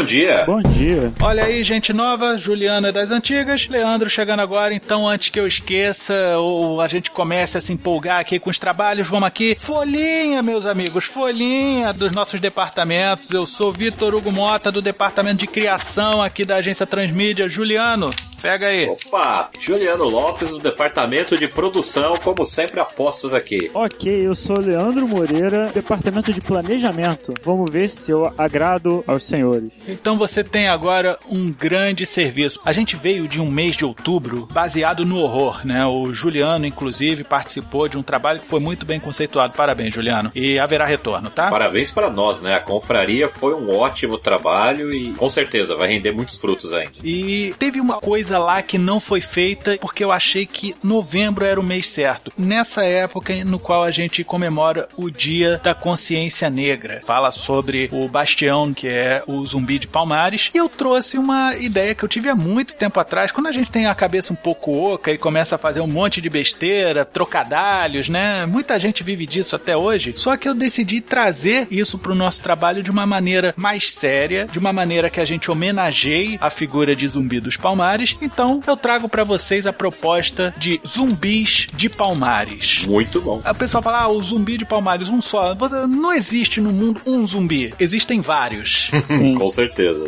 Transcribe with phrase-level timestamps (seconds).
[0.00, 0.44] Bom dia.
[0.46, 1.12] Bom dia.
[1.20, 4.72] Olha aí, gente nova, Juliana das antigas, Leandro chegando agora.
[4.72, 8.58] Então, antes que eu esqueça ou a gente comece a se empolgar aqui com os
[8.58, 9.58] trabalhos, vamos aqui.
[9.60, 13.30] Folhinha, meus amigos, folhinha dos nossos departamentos.
[13.30, 17.46] Eu sou Vitor Hugo Mota, do departamento de criação aqui da agência Transmídia.
[17.46, 18.88] Juliano, pega aí.
[18.88, 23.70] Opa, Juliano Lopes, do departamento de produção, como sempre, apostos aqui.
[23.74, 27.34] Ok, eu sou Leandro Moreira, departamento de planejamento.
[27.44, 29.70] Vamos ver se eu agrado aos senhores.
[29.92, 32.60] Então você tem agora um grande serviço.
[32.64, 35.84] A gente veio de um mês de outubro baseado no horror, né?
[35.86, 39.56] O Juliano, inclusive, participou de um trabalho que foi muito bem conceituado.
[39.56, 40.30] Parabéns, Juliano.
[40.34, 41.50] E haverá retorno, tá?
[41.50, 42.54] Parabéns para nós, né?
[42.54, 46.92] A confraria foi um ótimo trabalho e com certeza vai render muitos frutos ainda.
[47.04, 51.60] E teve uma coisa lá que não foi feita porque eu achei que novembro era
[51.60, 52.32] o mês certo.
[52.36, 57.00] Nessa época no qual a gente comemora o Dia da Consciência Negra.
[57.06, 60.50] Fala sobre o Bastião, que é o zumbi de Palmares.
[60.54, 63.32] E eu trouxe uma ideia que eu tive há muito tempo atrás.
[63.32, 66.20] Quando a gente tem a cabeça um pouco oca e começa a fazer um monte
[66.20, 68.46] de besteira, trocadalhos, né?
[68.46, 70.14] Muita gente vive disso até hoje.
[70.16, 74.46] Só que eu decidi trazer isso para o nosso trabalho de uma maneira mais séria,
[74.50, 78.16] de uma maneira que a gente homenageie a figura de Zumbi dos Palmares.
[78.20, 82.84] Então eu trago para vocês a proposta de zumbis de Palmares.
[82.86, 83.40] Muito bom.
[83.44, 85.54] A pessoa fala, ah, o zumbi de Palmares, um só.
[85.88, 87.72] Não existe no mundo um zumbi.
[87.78, 88.90] Existem vários.
[89.04, 89.34] Sim.
[89.34, 89.59] Com certeza.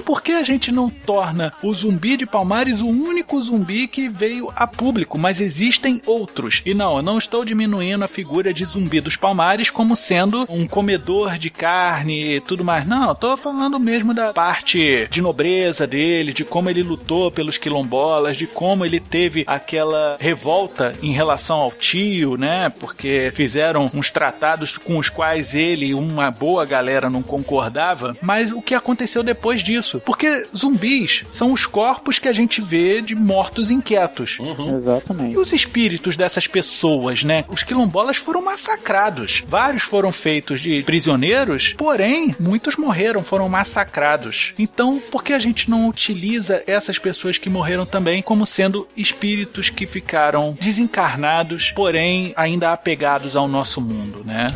[0.02, 4.52] Por que a gente não torna o zumbi de Palmares o único zumbi que veio
[4.54, 5.18] a público?
[5.18, 6.62] Mas existem outros.
[6.64, 10.66] E não, eu não estou diminuindo a figura de zumbi dos Palmares como sendo um
[10.66, 12.86] comedor de carne e tudo mais.
[12.86, 17.58] Não, eu tô falando mesmo da parte de nobreza dele, de como ele lutou pelos
[17.58, 22.70] quilombolas, de como ele teve aquela revolta em relação ao tio, né?
[22.80, 28.16] Porque fizeram uns tratados com os quais ele e uma boa galera não concordava.
[28.20, 30.00] Mas o que aconteceu depois disso?
[30.04, 34.38] Porque zumbis são os corpos que a gente vê de mortos inquietos.
[34.40, 35.36] E Exatamente.
[35.36, 37.44] os espíritos dessas pessoas, né?
[37.48, 39.42] Os quilombolas foram massacrados.
[39.46, 44.54] Vários foram feitos de prisioneiros, porém, muitos morreram, foram massacrados.
[44.58, 49.68] Então, por que a gente não utiliza essas pessoas que morreram também como sendo espíritos
[49.68, 54.46] que ficaram desencarnados, porém ainda apegados ao nosso mundo, né?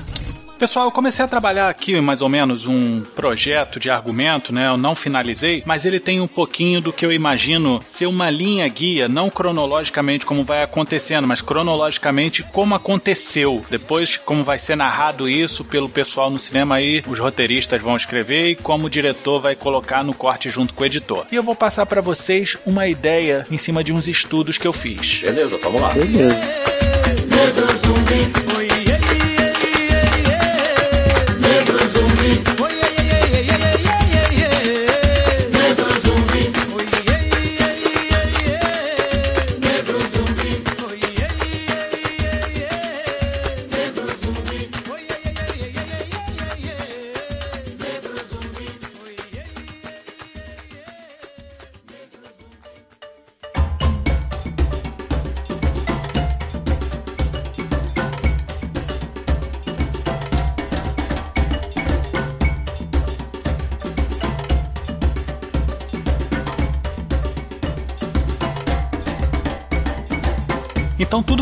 [0.58, 4.68] Pessoal, eu comecei a trabalhar aqui mais ou menos um projeto de argumento, né?
[4.68, 8.66] Eu não finalizei, mas ele tem um pouquinho do que eu imagino ser uma linha
[8.66, 13.62] guia, não cronologicamente como vai acontecendo, mas cronologicamente como aconteceu.
[13.68, 18.50] Depois, como vai ser narrado isso pelo pessoal no cinema aí, os roteiristas vão escrever
[18.50, 21.26] e como o diretor vai colocar no corte junto com o editor.
[21.30, 24.72] E eu vou passar para vocês uma ideia em cima de uns estudos que eu
[24.72, 25.20] fiz.
[25.20, 25.90] Beleza, vamos lá.
[25.90, 26.40] Beleza.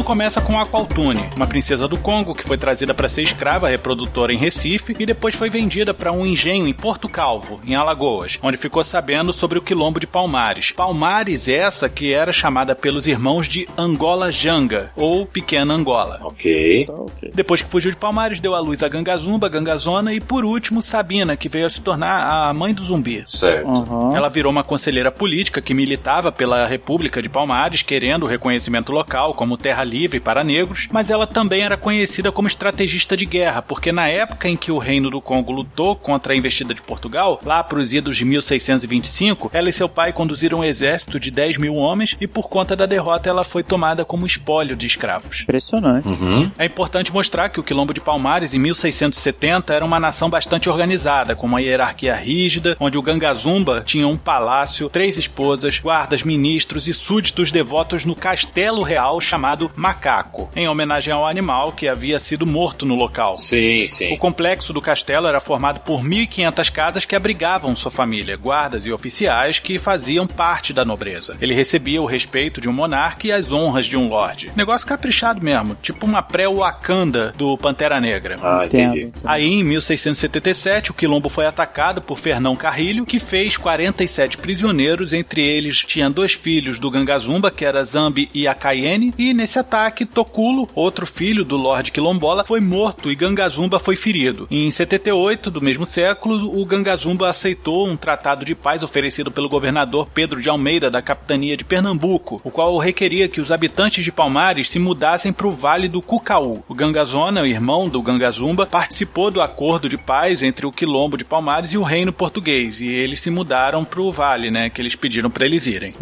[0.04, 4.34] Começa com a Aqualtune, uma princesa do Congo que foi trazida para ser escrava reprodutora
[4.34, 8.58] em Recife e depois foi vendida para um engenho em Porto Calvo, em Alagoas, onde
[8.58, 10.72] ficou sabendo sobre o quilombo de Palmares.
[10.72, 16.20] Palmares essa que era chamada pelos irmãos de Angola Janga, ou Pequena Angola.
[16.22, 16.84] Ok.
[16.84, 17.32] Tá, ok.
[17.34, 21.34] Depois que fugiu de Palmares, deu à luz a Gangazumba, Gangazona e por último Sabina,
[21.34, 23.24] que veio a se tornar a mãe do zumbi.
[23.26, 23.66] Certo.
[23.66, 24.14] Aham.
[24.14, 29.32] Ela virou uma conselheira política que militava pela República de Palmares, querendo o reconhecimento local
[29.32, 33.92] como terra livre para negros, mas ela também era conhecida como estrategista de guerra, porque
[33.92, 37.62] na época em que o Reino do Congo lutou contra a investida de Portugal, lá
[37.62, 41.74] para os idos de 1625, ela e seu pai conduziram um exército de 10 mil
[41.74, 45.42] homens e por conta da derrota ela foi tomada como espólio de escravos.
[45.42, 46.06] Impressionante.
[46.06, 46.50] Uhum.
[46.58, 51.34] É importante mostrar que o Quilombo de Palmares, em 1670, era uma nação bastante organizada,
[51.34, 56.94] com uma hierarquia rígida, onde o Gangazumba tinha um palácio, três esposas, guardas, ministros e
[56.94, 62.86] súditos devotos no castelo real chamado Macaco, em homenagem ao animal que havia sido morto
[62.86, 63.36] no local.
[63.36, 64.16] Sim, O sim.
[64.16, 69.58] complexo do castelo era formado por 1.500 casas que abrigavam sua família, guardas e oficiais
[69.58, 71.36] que faziam parte da nobreza.
[71.38, 74.50] Ele recebia o respeito de um monarca e as honras de um lorde.
[74.56, 78.38] Negócio caprichado mesmo, tipo uma pré-Wakanda do Pantera Negra.
[78.42, 79.10] Ah, entendi.
[79.22, 85.42] Aí, em 1677, o quilombo foi atacado por Fernão Carrilho, que fez 47 prisioneiros, entre
[85.42, 89.73] eles tinha dois filhos do Gangazumba, que era Zambi e Akaiene, e nesse ataque,
[90.06, 94.46] Toculo, outro filho do Lorde Quilombola, foi morto e Gangazumba foi ferido.
[94.48, 100.06] Em 78 do mesmo século, o Gangazumba aceitou um tratado de paz oferecido pelo governador
[100.14, 104.68] Pedro de Almeida, da capitania de Pernambuco, o qual requeria que os habitantes de Palmares
[104.68, 106.62] se mudassem para o Vale do Cucaú.
[106.68, 111.24] O Gangazona, o irmão do Gangazumba, participou do acordo de paz entre o Quilombo de
[111.24, 114.94] Palmares e o Reino Português, e eles se mudaram para o Vale, né, que eles
[114.94, 115.92] pediram para eles irem.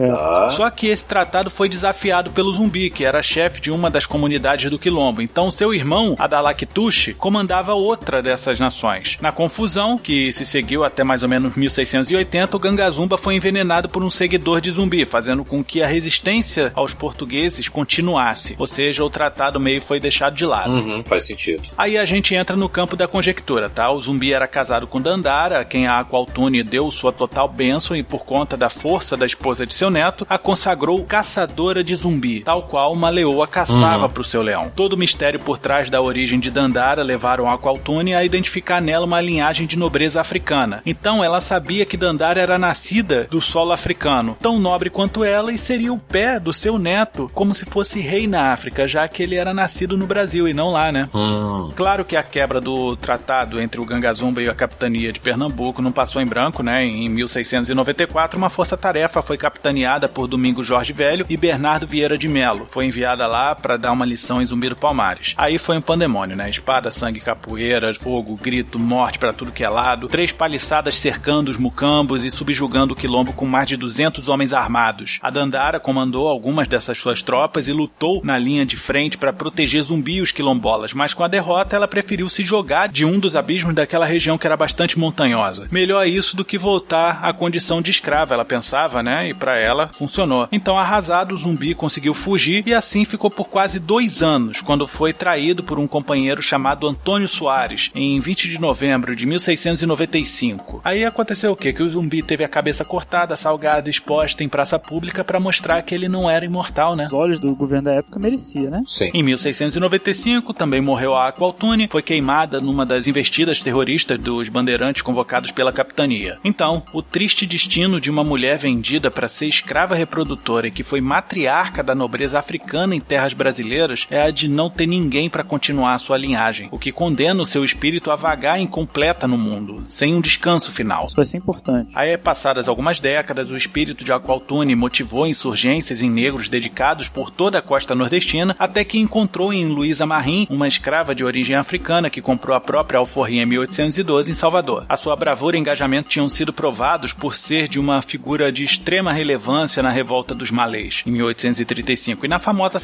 [0.51, 4.69] Só que esse tratado foi desafiado pelo zumbi, que era chefe de uma das comunidades
[4.69, 5.23] do Quilombo.
[5.23, 9.17] Então, seu irmão, Adalakitushi, comandava outra dessas nações.
[9.21, 14.03] Na confusão, que se seguiu até mais ou menos 1680, o Gangazumba foi envenenado por
[14.03, 18.57] um seguidor de zumbi, fazendo com que a resistência aos portugueses continuasse.
[18.59, 20.73] Ou seja, o tratado meio foi deixado de lado.
[20.73, 21.63] Uhum, faz sentido.
[21.79, 23.91] Aí a gente entra no campo da conjectura, tá?
[23.91, 28.03] O zumbi era casado com Dandara, a quem a Aqualtune deu sua total bênção e
[28.03, 32.65] por conta da força da esposa de seu neto, a consagrou caçadora de zumbi, tal
[32.65, 34.73] qual uma leoa caçava pro seu leão.
[34.75, 39.05] Todo o mistério por trás da origem de Dandara levaram a Aqualtune a identificar nela
[39.05, 40.83] uma linhagem de nobreza africana.
[40.87, 45.59] Então ela sabia que Dandara era nascida do solo africano, tão nobre quanto ela e
[45.59, 49.37] seria o pé do seu neto, como se fosse rei na África, já que ele
[49.37, 51.07] era nascido no Brasil e não lá, né?
[51.15, 51.71] Hum.
[51.77, 55.93] Claro que a quebra do tratado entre o Gangazumba e a capitania de Pernambuco não
[55.93, 56.85] passou em branco, né?
[56.85, 62.67] Em 1694, uma força-tarefa foi capitaneada por Domingos Jorge Velho e Bernardo Vieira de Melo.
[62.71, 65.35] Foi enviada lá para dar uma lição em Zumbi do Palmares.
[65.37, 66.49] Aí foi um pandemônio, né?
[66.49, 70.09] Espada, sangue, capoeira, fogo, grito, morte para tudo que é lado.
[70.09, 75.19] Três paliçadas cercando os mucambos e subjugando o quilombo com mais de 200 homens armados.
[75.21, 79.83] A Dandara comandou algumas dessas suas tropas e lutou na linha de frente para proteger
[79.83, 83.35] Zumbi e os quilombolas, mas com a derrota ela preferiu se jogar de um dos
[83.35, 85.67] abismos daquela região que era bastante montanhosa.
[85.71, 89.29] Melhor isso do que voltar à condição de escrava, ela pensava, né?
[89.29, 90.49] E para ela funcionou.
[90.53, 95.13] Então, arrasado, o zumbi conseguiu fugir e assim ficou por quase dois anos, quando foi
[95.13, 100.81] traído por um companheiro chamado Antônio Soares, em 20 de novembro de 1695.
[100.85, 101.73] Aí aconteceu o quê?
[101.73, 105.95] Que o zumbi teve a cabeça cortada, salgada, exposta em praça pública para mostrar que
[105.95, 107.07] ele não era imortal, né?
[107.07, 108.83] Os olhos do governo da época merecia, né?
[108.87, 109.11] Sim.
[109.15, 115.51] Em 1695, também morreu a Aqualtune, foi queimada numa das investidas terroristas dos bandeirantes convocados
[115.53, 116.39] pela capitania.
[116.45, 121.01] Então, o triste destino de uma mulher vendida para ser escrava reprodutora e que foi
[121.01, 125.95] matriarca da nobreza africana em terras brasileiras é a de não ter ninguém para continuar
[125.95, 130.15] a sua linhagem, o que condena o seu espírito a vagar incompleta no mundo, sem
[130.15, 131.07] um descanso final.
[131.07, 131.91] Isso vai ser importante.
[131.95, 137.59] Aí, passadas algumas décadas, o espírito de Aqualtune motivou insurgências em negros dedicados por toda
[137.59, 142.21] a costa nordestina, até que encontrou em Luísa Marim, uma escrava de origem africana que
[142.21, 144.85] comprou a própria alforria em 1812 em Salvador.
[144.89, 149.13] A sua bravura e engajamento tinham sido provados por ser de uma figura de extrema
[149.13, 152.81] relevância na revolta dos malês, em 1835, e na famosa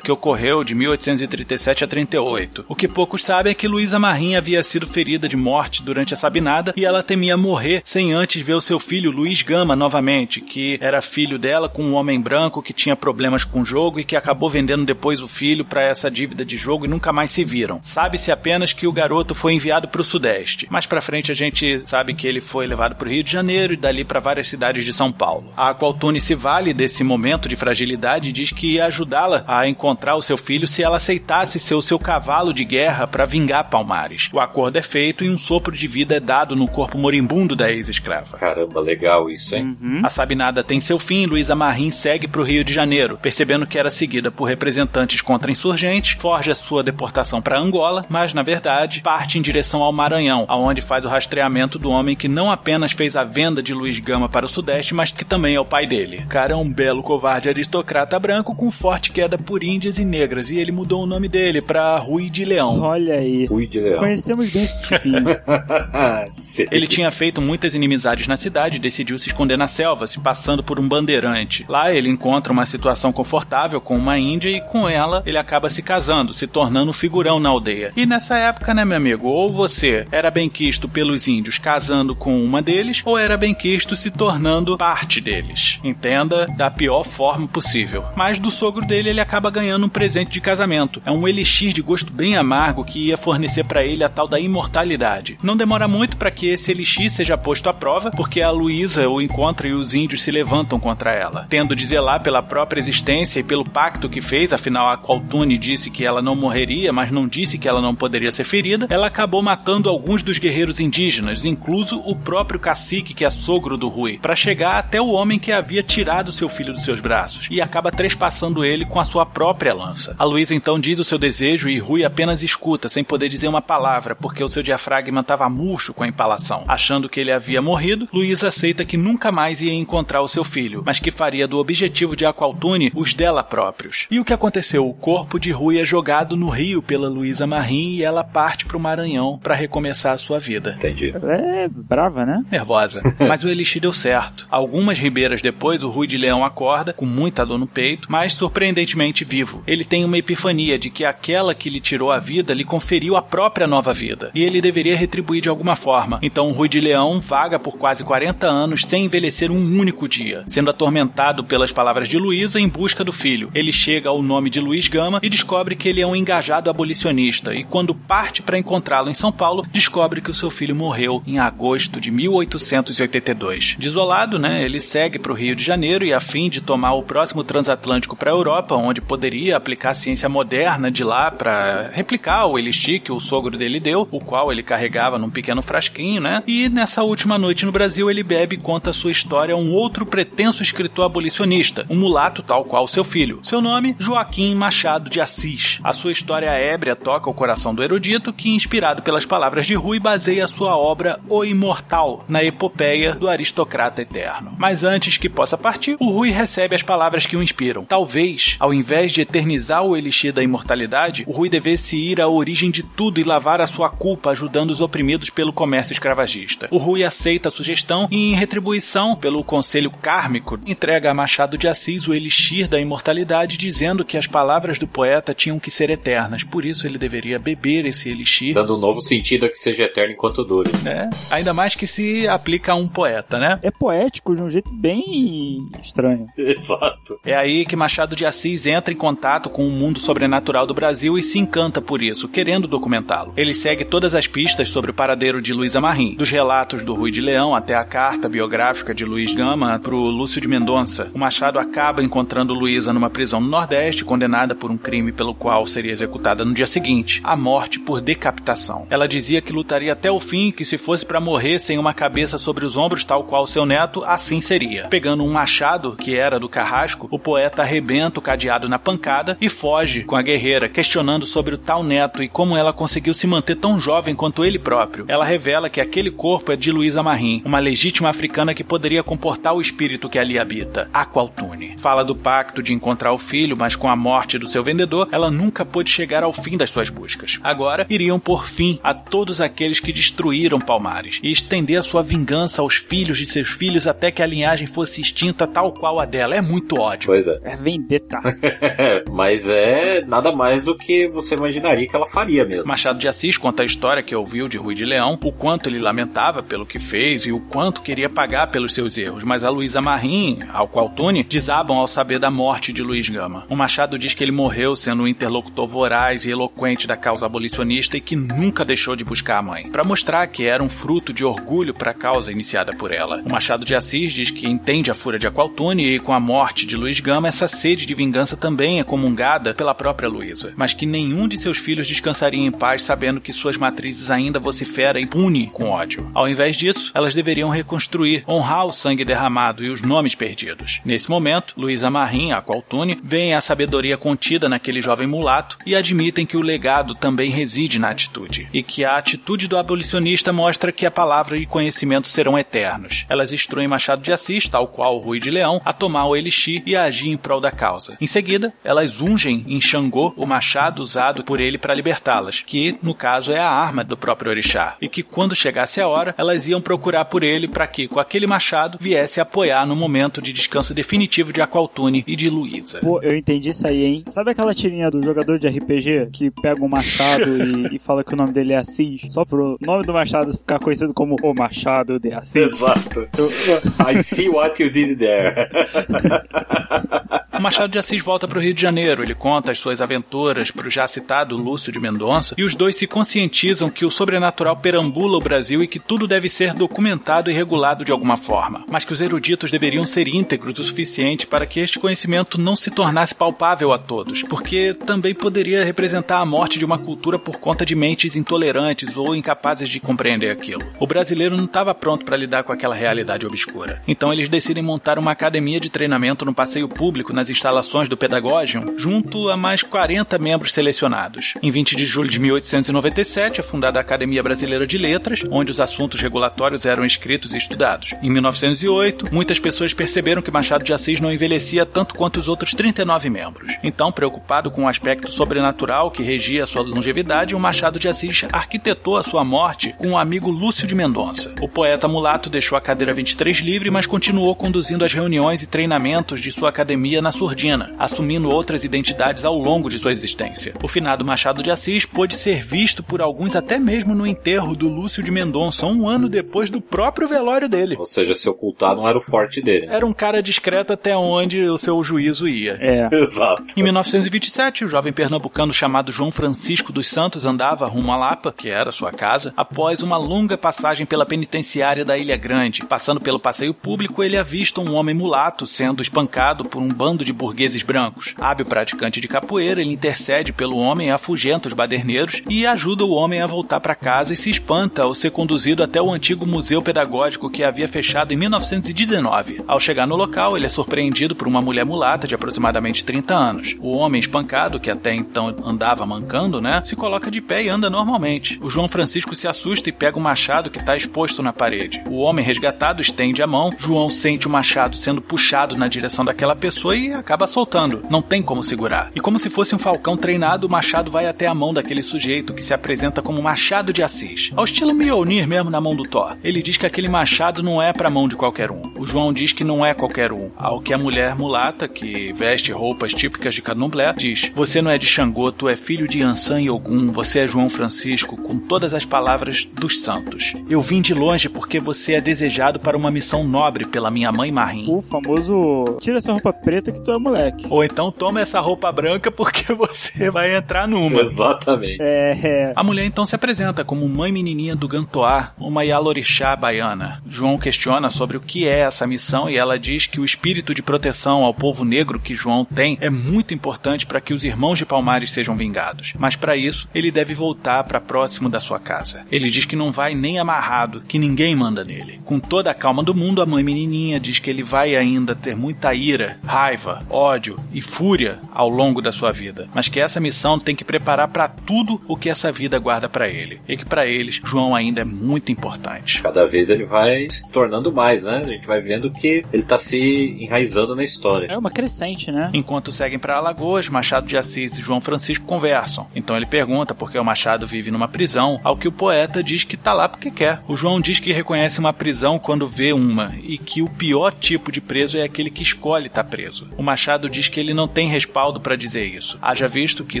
[0.02, 2.64] Que ocorreu de 1837 a 38.
[2.68, 6.16] O que poucos sabem é que Luísa Marim havia sido ferida de morte durante a
[6.16, 10.78] Sabinada e ela temia morrer sem antes ver o seu filho Luiz Gama novamente, que
[10.80, 14.16] era filho dela com um homem branco que tinha problemas com o jogo e que
[14.16, 17.80] acabou vendendo depois o filho para essa dívida de jogo e nunca mais se viram.
[17.82, 20.66] Sabe-se apenas que o garoto foi enviado para o Sudeste.
[20.70, 23.74] Mais para frente a gente sabe que ele foi levado para o Rio de Janeiro
[23.74, 25.52] e dali para várias cidades de São Paulo.
[25.56, 30.14] A Qualtune se vale desse momento de fragilidade e diz que ia ajudá-la a encontrar
[30.14, 34.28] o seu filho se ela aceitasse ser o seu cavalo de guerra para vingar Palmares.
[34.34, 37.72] O acordo é feito e um sopro de vida é dado no corpo moribundo da
[37.72, 38.36] ex-escrava.
[38.36, 39.74] Caramba, legal isso, hein?
[39.80, 40.02] Uhum.
[40.04, 43.66] A Sabinada tem seu fim e Luísa Marim segue para o Rio de Janeiro, percebendo
[43.66, 49.38] que era seguida por representantes contra-insurgentes, forja sua deportação para Angola, mas na verdade parte
[49.38, 53.24] em direção ao Maranhão, aonde faz o rastreamento do homem que não apenas fez a
[53.24, 56.18] venda de Luiz Gama para o Sudeste, mas que também é o pai dele.
[56.18, 60.50] O cara é um belo covarde aristocrata branco com forte queda por índias e negras,
[60.50, 62.80] e ele mudou o nome dele para Rui de Leão.
[62.80, 63.46] Olha aí.
[63.46, 63.98] Rui de Leão.
[63.98, 65.24] Conhecemos bem esse tipinho.
[66.70, 70.62] Ele tinha feito muitas inimizades na cidade e decidiu se esconder na selva, se passando
[70.62, 71.64] por um bandeirante.
[71.68, 75.82] Lá ele encontra uma situação confortável com uma índia e com ela ele acaba se
[75.82, 77.92] casando, se tornando um figurão na aldeia.
[77.96, 82.42] E nessa época, né, meu amigo, ou você era bem quisto pelos índios casando com
[82.42, 85.78] uma deles, ou era bem quisto se tornando parte deles.
[85.82, 88.04] Entenda da pior forma possível.
[88.16, 91.02] Mas do sogro dele ele acaba ganhando um presente de casamento.
[91.04, 94.40] É um elixir de gosto bem amargo que ia fornecer para ele a tal da
[94.40, 95.36] imortalidade.
[95.42, 99.20] Não demora muito para que esse elixir seja posto à prova, porque a Luísa o
[99.20, 101.46] encontra e os índios se levantam contra ela.
[101.50, 105.90] Tendo de zelar pela própria existência e pelo pacto que fez, afinal a Qualtune disse
[105.90, 109.42] que ela não morreria, mas não disse que ela não poderia ser ferida, ela acabou
[109.42, 114.34] matando alguns dos guerreiros indígenas, incluso o próprio cacique que é sogro do Rui, para
[114.34, 118.64] chegar até o homem que havia tirado seu filho dos seus braços, e acaba trespassando
[118.64, 120.14] ele com a sua própria lança.
[120.18, 123.62] A Luísa então diz o seu desejo e Rui apenas escuta, sem poder dizer uma
[123.62, 126.64] palavra, porque o seu diafragma estava murcho com a empalação.
[126.66, 130.82] Achando que ele havia morrido, Luísa aceita que nunca mais ia encontrar o seu filho,
[130.84, 134.06] mas que faria do objetivo de Aqualtune os dela próprios.
[134.10, 134.86] E o que aconteceu?
[134.86, 138.76] O corpo de Rui é jogado no rio pela Luísa Marim e ela parte para
[138.76, 140.74] o Maranhão para recomeçar a sua vida.
[140.78, 141.14] Entendi.
[141.22, 142.44] É brava, né?
[142.50, 143.02] Nervosa.
[143.18, 144.46] Mas o elixir deu certo.
[144.50, 149.07] Algumas ribeiras depois, o Rui de Leão acorda, com muita dor no peito, mas surpreendentemente
[149.24, 149.62] vivo.
[149.66, 153.22] Ele tem uma epifania de que aquela que lhe tirou a vida lhe conferiu a
[153.22, 154.30] própria nova vida.
[154.34, 156.18] E ele deveria retribuir de alguma forma.
[156.22, 160.44] Então o Rui de Leão vaga por quase 40 anos sem envelhecer um único dia,
[160.46, 163.50] sendo atormentado pelas palavras de Luísa em busca do filho.
[163.54, 167.54] Ele chega ao nome de Luiz Gama e descobre que ele é um engajado abolicionista.
[167.54, 171.38] E quando parte para encontrá-lo em São Paulo, descobre que o seu filho morreu em
[171.38, 173.76] agosto de 1882.
[173.78, 177.02] Desolado, né, ele segue para o Rio de Janeiro e a fim de tomar o
[177.02, 182.46] próximo transatlântico para a Europa, onde poderia aplicar a ciência moderna de lá para replicar
[182.46, 186.42] o elixir que o sogro dele deu, o qual ele carregava num pequeno frasquinho, né?
[186.46, 190.04] E nessa última noite no Brasil, ele bebe e conta sua história a um outro
[190.06, 193.40] pretenso escritor abolicionista, um mulato tal qual seu filho.
[193.42, 195.78] Seu nome, Joaquim Machado de Assis.
[195.82, 200.00] A sua história ébria toca o coração do erudito, que, inspirado pelas palavras de Rui,
[200.00, 204.52] baseia sua obra O Imortal na epopeia do aristocrata eterno.
[204.58, 207.84] Mas antes que possa partir, o Rui recebe as palavras que o inspiram.
[207.84, 212.70] Talvez, ao invés de eternizar o elixir da imortalidade, o Rui devesse ir à origem
[212.70, 216.68] de tudo e lavar a sua culpa ajudando os oprimidos pelo comércio escravagista.
[216.70, 221.68] O Rui aceita a sugestão e, em retribuição pelo conselho kármico, entrega a Machado de
[221.68, 226.42] Assis o elixir da imortalidade, dizendo que as palavras do poeta tinham que ser eternas.
[226.42, 228.54] Por isso ele deveria beber esse elixir.
[228.54, 230.70] Dando um novo sentido a que seja eterno enquanto dure.
[230.82, 231.10] né?
[231.30, 233.58] Ainda mais que se aplica a um poeta, né?
[233.62, 236.26] É poético de um jeito bem estranho.
[236.36, 237.18] Exato.
[237.24, 241.18] É aí que Machado de Assis entra em contato com o mundo sobrenatural do Brasil
[241.18, 243.32] e se encanta por isso, querendo documentá-lo.
[243.36, 247.10] Ele segue todas as pistas sobre o paradeiro de Luísa Marim, dos relatos do Rui
[247.10, 251.10] de Leão até a carta biográfica de Luiz Gama pro Lúcio de Mendonça.
[251.14, 255.66] O Machado acaba encontrando Luísa numa prisão no Nordeste, condenada por um crime pelo qual
[255.66, 258.86] seria executada no dia seguinte, a morte por decapitação.
[258.90, 262.38] Ela dizia que lutaria até o fim, que se fosse para morrer sem uma cabeça
[262.38, 264.88] sobre os ombros, tal qual seu neto, assim seria.
[264.88, 269.50] Pegando um machado, que era do carrasco, o poeta arrebenta o cadeado na pancada e
[269.50, 273.56] foge com a guerreira, questionando sobre o tal neto e como ela conseguiu se manter
[273.56, 275.04] tão jovem quanto ele próprio.
[275.06, 279.54] Ela revela que aquele corpo é de Luísa Marim, uma legítima africana que poderia comportar
[279.54, 281.76] o espírito que ali habita, Aqualtune.
[281.76, 285.30] Fala do pacto de encontrar o filho, mas com a morte do seu vendedor, ela
[285.30, 287.38] nunca pôde chegar ao fim das suas buscas.
[287.42, 292.62] Agora iriam por fim a todos aqueles que destruíram Palmares e estender a sua vingança
[292.62, 296.34] aos filhos de seus filhos até que a linhagem fosse extinta tal qual a dela.
[296.34, 297.08] É muito ódio.
[297.08, 297.38] Pois é.
[297.42, 298.18] É vendetta.
[299.10, 302.66] Mas é nada mais do que você imaginaria que ela faria mesmo.
[302.66, 305.78] Machado de Assis conta a história que ouviu de Rui de Leão, o quanto ele
[305.78, 309.80] lamentava pelo que fez e o quanto queria pagar pelos seus erros, mas a Luísa
[309.80, 313.44] Marim, ao qual Tune, desabam ao saber da morte de Luiz Gama.
[313.48, 317.96] O Machado diz que ele morreu sendo um interlocutor voraz e eloquente da causa abolicionista
[317.96, 321.24] e que nunca deixou de buscar a mãe, para mostrar que era um fruto de
[321.24, 323.22] orgulho para a causa iniciada por ela.
[323.24, 326.66] O Machado de Assis diz que entende a fúria de Aqualtune e com a morte
[326.66, 330.86] de Luiz Gama essa sede de vingança também é comungada pela própria Luísa, mas que
[330.86, 335.70] nenhum de seus filhos descansaria em paz sabendo que suas matrizes ainda vocifera impune com
[335.70, 336.10] ódio.
[336.14, 340.80] Ao invés disso, elas deveriam reconstruir, honrar o sangue derramado e os nomes perdidos.
[340.84, 345.74] Nesse momento, Luísa Marim, a qual Tune, vê a sabedoria contida naquele jovem mulato e
[345.74, 350.72] admitem que o legado também reside na atitude, e que a atitude do abolicionista mostra
[350.72, 353.04] que a palavra e conhecimento serão eternos.
[353.08, 356.76] Elas instruem Machado de Assis, tal qual Rui de Leão, a tomar o elixir e
[356.76, 357.96] a agir em prol da causa.
[358.00, 358.27] Em seguida,
[358.64, 363.38] elas ungem em Xangô o machado usado por ele para libertá-las, que, no caso, é
[363.38, 367.22] a arma do próprio orixá, e que quando chegasse a hora, elas iam procurar por
[367.22, 372.04] ele para que, com aquele machado, viesse apoiar no momento de descanso definitivo de Aqualtune
[372.06, 372.80] e de Luísa.
[372.80, 374.04] Pô, eu entendi isso aí, hein?
[374.08, 378.14] Sabe aquela tirinha do jogador de RPG que pega um machado e, e fala que
[378.14, 379.02] o nome dele é Assis?
[379.10, 382.36] Só pro nome do machado ficar conhecido como o Machado de Assis.
[382.36, 383.08] Exato.
[383.86, 385.48] I see what you did there.
[387.38, 389.02] O Machado de Assis volta para o Rio de Janeiro.
[389.02, 392.76] Ele conta as suas aventuras para o já citado Lúcio de Mendonça e os dois
[392.76, 397.34] se conscientizam que o sobrenatural perambula o Brasil e que tudo deve ser documentado e
[397.34, 401.60] regulado de alguma forma, mas que os eruditos deveriam ser íntegros o suficiente para que
[401.60, 406.64] este conhecimento não se tornasse palpável a todos, porque também poderia representar a morte de
[406.64, 410.62] uma cultura por conta de mentes intolerantes ou incapazes de compreender aquilo.
[410.80, 413.82] O brasileiro não estava pronto para lidar com aquela realidade obscura.
[413.86, 418.78] Então eles decidem montar uma academia de treinamento no passeio público nas instalações do Pedagogium,
[418.78, 421.34] junto a mais 40 membros selecionados.
[421.42, 425.60] Em 20 de julho de 1897 é fundada a Academia Brasileira de Letras, onde os
[425.60, 427.92] assuntos regulatórios eram escritos e estudados.
[428.02, 432.54] Em 1908, muitas pessoas perceberam que Machado de Assis não envelhecia tanto quanto os outros
[432.54, 433.52] 39 membros.
[433.62, 438.24] Então, preocupado com o aspecto sobrenatural que regia a sua longevidade, o Machado de Assis
[438.32, 441.34] arquitetou a sua morte com o amigo Lúcio de Mendonça.
[441.42, 446.22] O poeta mulato deixou a cadeira 23 livre, mas continuou conduzindo as reuniões e treinamentos
[446.22, 450.54] de sua academia na surdina, assumindo outras identidades ao longo de sua existência.
[450.62, 454.68] O finado Machado de Assis pôde ser visto por alguns até mesmo no enterro do
[454.68, 457.74] Lúcio de Mendonça, um ano depois do próprio velório dele.
[457.76, 459.66] Ou seja, se ocultar não era o forte dele.
[459.68, 462.56] Era um cara discreto até onde o seu juízo ia.
[462.60, 462.88] É.
[462.94, 463.42] Exato.
[463.56, 468.48] Em 1927, o jovem pernambucano chamado João Francisco dos Santos andava rumo a Lapa, que
[468.48, 472.64] era sua casa, após uma longa passagem pela penitenciária da Ilha Grande.
[472.64, 477.12] Passando pelo passeio público, ele avista um homem mulato sendo espancado por um bando de
[477.12, 477.87] burgueses brancos.
[478.20, 483.20] Hábil praticante de capoeira, ele intercede pelo homem, afugenta os baderneiros e ajuda o homem
[483.20, 487.30] a voltar para casa e se espanta ao ser conduzido até o antigo museu pedagógico
[487.30, 489.42] que havia fechado em 1919.
[489.46, 493.56] Ao chegar no local, ele é surpreendido por uma mulher mulata de aproximadamente 30 anos.
[493.60, 497.70] O homem espancado, que até então andava mancando, né, se coloca de pé e anda
[497.70, 498.38] normalmente.
[498.42, 501.82] O João Francisco se assusta e pega o machado que está exposto na parede.
[501.86, 506.36] O homem resgatado estende a mão, João sente o machado sendo puxado na direção daquela
[506.36, 507.77] pessoa e acaba soltando.
[507.90, 508.90] Não tem como segurar.
[508.94, 512.34] E como se fosse um falcão treinado, o machado vai até a mão daquele sujeito
[512.34, 514.30] que se apresenta como Machado de Assis.
[514.36, 516.16] Ao estilo Mjolnir mesmo na mão do Thor.
[516.22, 518.62] Ele diz que aquele machado não é pra mão de qualquer um.
[518.76, 520.30] O João diz que não é qualquer um.
[520.36, 524.78] Ao que a mulher mulata, que veste roupas típicas de candomblé, diz: Você não é
[524.78, 528.74] de Xangô, tu é filho de Ansan e Ogum, você é João Francisco, com todas
[528.74, 530.34] as palavras dos santos.
[530.48, 534.30] Eu vim de longe porque você é desejado para uma missão nobre pela minha mãe
[534.30, 534.66] Marim.
[534.68, 537.46] O famoso tira essa roupa preta que tu é moleque.
[537.58, 541.00] Ou então toma essa roupa branca porque você vai entrar numa.
[541.00, 541.78] Exatamente.
[541.80, 542.52] É, é.
[542.54, 547.02] A mulher então se apresenta como mãe menininha do Gantoá, uma Yalorixá baiana.
[547.04, 550.62] João questiona sobre o que é essa missão e ela diz que o espírito de
[550.62, 554.64] proteção ao povo negro que João tem é muito importante para que os irmãos de
[554.64, 555.94] Palmares sejam vingados.
[555.98, 559.04] Mas para isso, ele deve voltar para próximo da sua casa.
[559.10, 562.00] Ele diz que não vai nem amarrado, que ninguém manda nele.
[562.04, 565.34] Com toda a calma do mundo, a mãe menininha diz que ele vai ainda ter
[565.34, 570.38] muita ira, raiva, ódio e fúria ao longo da sua vida, mas que essa missão
[570.38, 573.86] tem que preparar para tudo o que essa vida guarda para ele e que para
[573.86, 576.02] eles João ainda é muito importante.
[576.02, 578.18] Cada vez ele vai se tornando mais, né?
[578.18, 581.26] A gente vai vendo que ele tá se enraizando na história.
[581.26, 582.30] É uma crescente, né?
[582.32, 585.86] Enquanto seguem para Alagoas, Machado de Assis e João Francisco conversam.
[585.94, 589.44] Então ele pergunta por que o Machado vive numa prisão, ao que o poeta diz
[589.44, 590.40] que tá lá porque quer.
[590.46, 594.52] O João diz que reconhece uma prisão quando vê uma e que o pior tipo
[594.52, 596.48] de preso é aquele que escolhe estar preso.
[596.56, 599.18] O Machado diz que ele não tem respaldo para dizer isso.
[599.20, 600.00] Haja visto que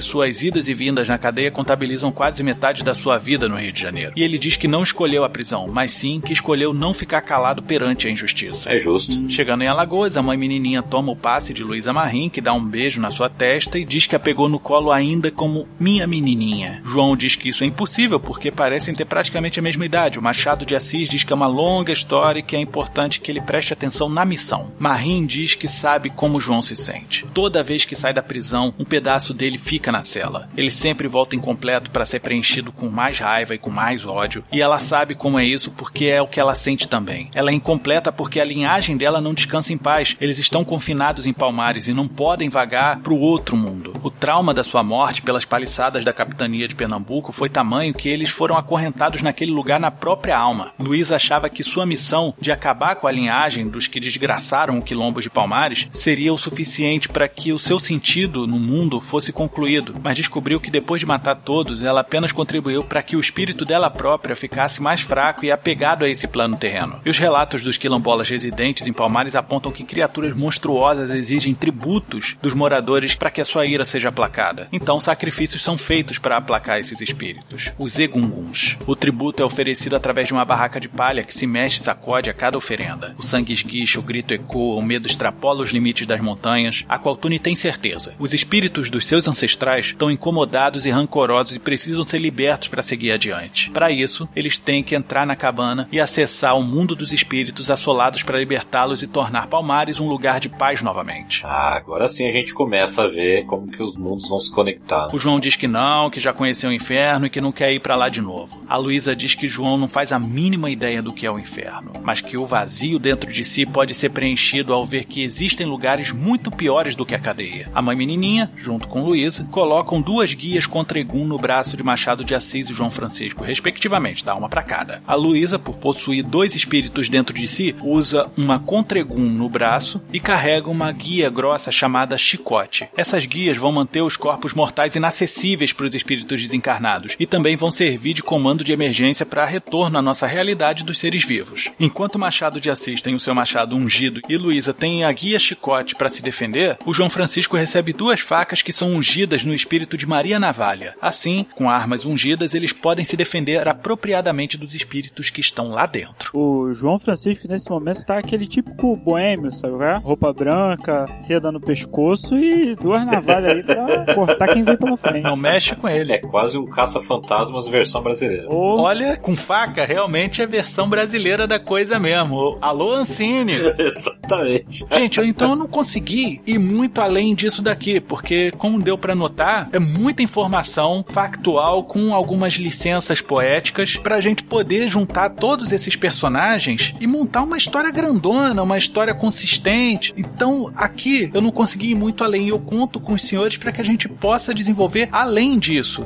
[0.00, 3.80] suas idas e vindas na cadeia contabilizam quase metade da sua vida no Rio de
[3.80, 4.12] Janeiro.
[4.16, 7.62] E ele diz que não escolheu a prisão, mas sim que escolheu não ficar calado
[7.62, 8.70] perante a injustiça.
[8.70, 9.30] É justo.
[9.30, 12.64] Chegando em Alagoas, a mãe menininha toma o passe de Luísa Marim, que dá um
[12.64, 16.82] beijo na sua testa e diz que a pegou no colo ainda como minha menininha.
[16.84, 20.18] João diz que isso é impossível porque parecem ter praticamente a mesma idade.
[20.18, 23.30] O Machado de Assis diz que é uma longa história e que é importante que
[23.30, 24.72] ele preste atenção na missão.
[24.78, 27.24] Marim diz que sabe como João se sente.
[27.32, 30.48] Toda vez que sai da prisão, um pedaço dele fica na cela.
[30.56, 34.60] Ele sempre volta incompleto para ser preenchido com mais raiva e com mais ódio, e
[34.60, 37.30] ela sabe como é isso porque é o que ela sente também.
[37.34, 40.16] Ela é incompleta porque a linhagem dela não descansa em paz.
[40.20, 43.94] Eles estão confinados em Palmares e não podem vagar para o outro mundo.
[44.02, 48.30] O trauma da sua morte pelas paliçadas da capitania de Pernambuco foi tamanho que eles
[48.30, 50.72] foram acorrentados naquele lugar na própria alma.
[50.78, 55.20] Luiz achava que sua missão de acabar com a linhagem dos que desgraçaram o quilombo
[55.20, 60.16] de Palmares seria o suficiente para que o seu sentido no mundo fosse concluído, mas
[60.16, 64.36] descobriu que depois de matar todos, ela apenas contribuiu para que o espírito dela própria
[64.36, 67.00] ficasse mais fraco e apegado a esse plano terreno.
[67.04, 72.54] E os relatos dos quilombolas residentes em Palmares apontam que criaturas monstruosas exigem tributos dos
[72.54, 74.68] moradores para que a sua ira seja aplacada.
[74.70, 77.68] Então, sacrifícios são feitos para aplacar esses espíritos.
[77.76, 78.76] Os egunguns.
[78.86, 82.30] O tributo é oferecido através de uma barraca de palha que se mexe e sacode
[82.30, 83.16] a cada oferenda.
[83.18, 86.84] O sangue esguicha, o grito ecoa, o medo extrapola os limites das montanhas.
[86.88, 88.14] A Qualtune tem certeza.
[88.18, 93.12] Os espíritos dos seus ancestrais estão incomodados e rancorosos e precisam ser libertos para seguir
[93.12, 93.70] adiante.
[93.70, 98.22] Para isso, eles têm que entrar na cabana e acessar o mundo dos espíritos assolados
[98.22, 101.40] para libertá-los e tornar Palmares um lugar de paz novamente.
[101.46, 105.08] Ah, agora sim a gente começa a ver como que os mundos vão se conectar.
[105.10, 107.80] O João diz que não, que já conheceu o inferno e que não quer ir
[107.80, 108.60] para lá de novo.
[108.68, 111.92] A Luísa diz que João não faz a mínima ideia do que é o inferno,
[112.02, 116.12] mas que o vazio dentro de si pode ser preenchido ao ver que existem lugares
[116.12, 117.70] muito piores do que a cadeia.
[117.74, 122.34] A mãe menininha, junto com Luísa, colocam duas guias contra no braço de Machado de
[122.34, 125.00] Assis e João Francisco, respectivamente, dá uma para cada.
[125.06, 130.18] A Luísa, por possuir dois espíritos dentro de si, usa uma contregum no braço e
[130.18, 132.88] carrega uma guia grossa chamada chicote.
[132.96, 137.70] Essas guias vão manter os corpos mortais inacessíveis para os espíritos desencarnados e também vão
[137.70, 141.70] servir de comando de emergência para retorno à nossa realidade dos seres vivos.
[141.78, 145.94] Enquanto Machado de Assis tem o seu machado ungido e Luísa tem a guia chicote
[145.94, 150.06] para se defender, o João Francisco recebe duas facas que são ungidas no espírito de
[150.06, 150.94] Maria Navalha.
[151.02, 156.30] Assim, com armas ungidas, eles podem se defender apropriadamente dos espíritos que estão lá dentro.
[156.32, 159.84] O João Francisco, nesse momento, tá aquele típico boêmio, sabe?
[159.84, 159.98] é?
[159.98, 165.24] Roupa branca, seda no pescoço e duas navalhas aí pra cortar quem vem pela frente.
[165.24, 166.14] Não mexe com ele.
[166.14, 168.46] É quase um caça-fantasmas versão brasileira.
[168.48, 172.56] Ou Olha, com faca, realmente é a versão brasileira da coisa mesmo.
[172.62, 173.52] Alô, Ancine!
[173.78, 174.86] Exatamente.
[174.90, 179.14] Gente, eu, então eu não consegui ir muito além disso daqui, porque, como deu pra
[179.14, 185.96] notar, é muita informação factual com algumas licenças poéticas pra gente poder juntar todos esses
[185.96, 190.14] personagens e montar uma história grandona, uma história consistente.
[190.16, 192.48] Então, aqui eu não consegui ir muito além.
[192.48, 196.04] Eu conto com os senhores para que a gente possa desenvolver além disso.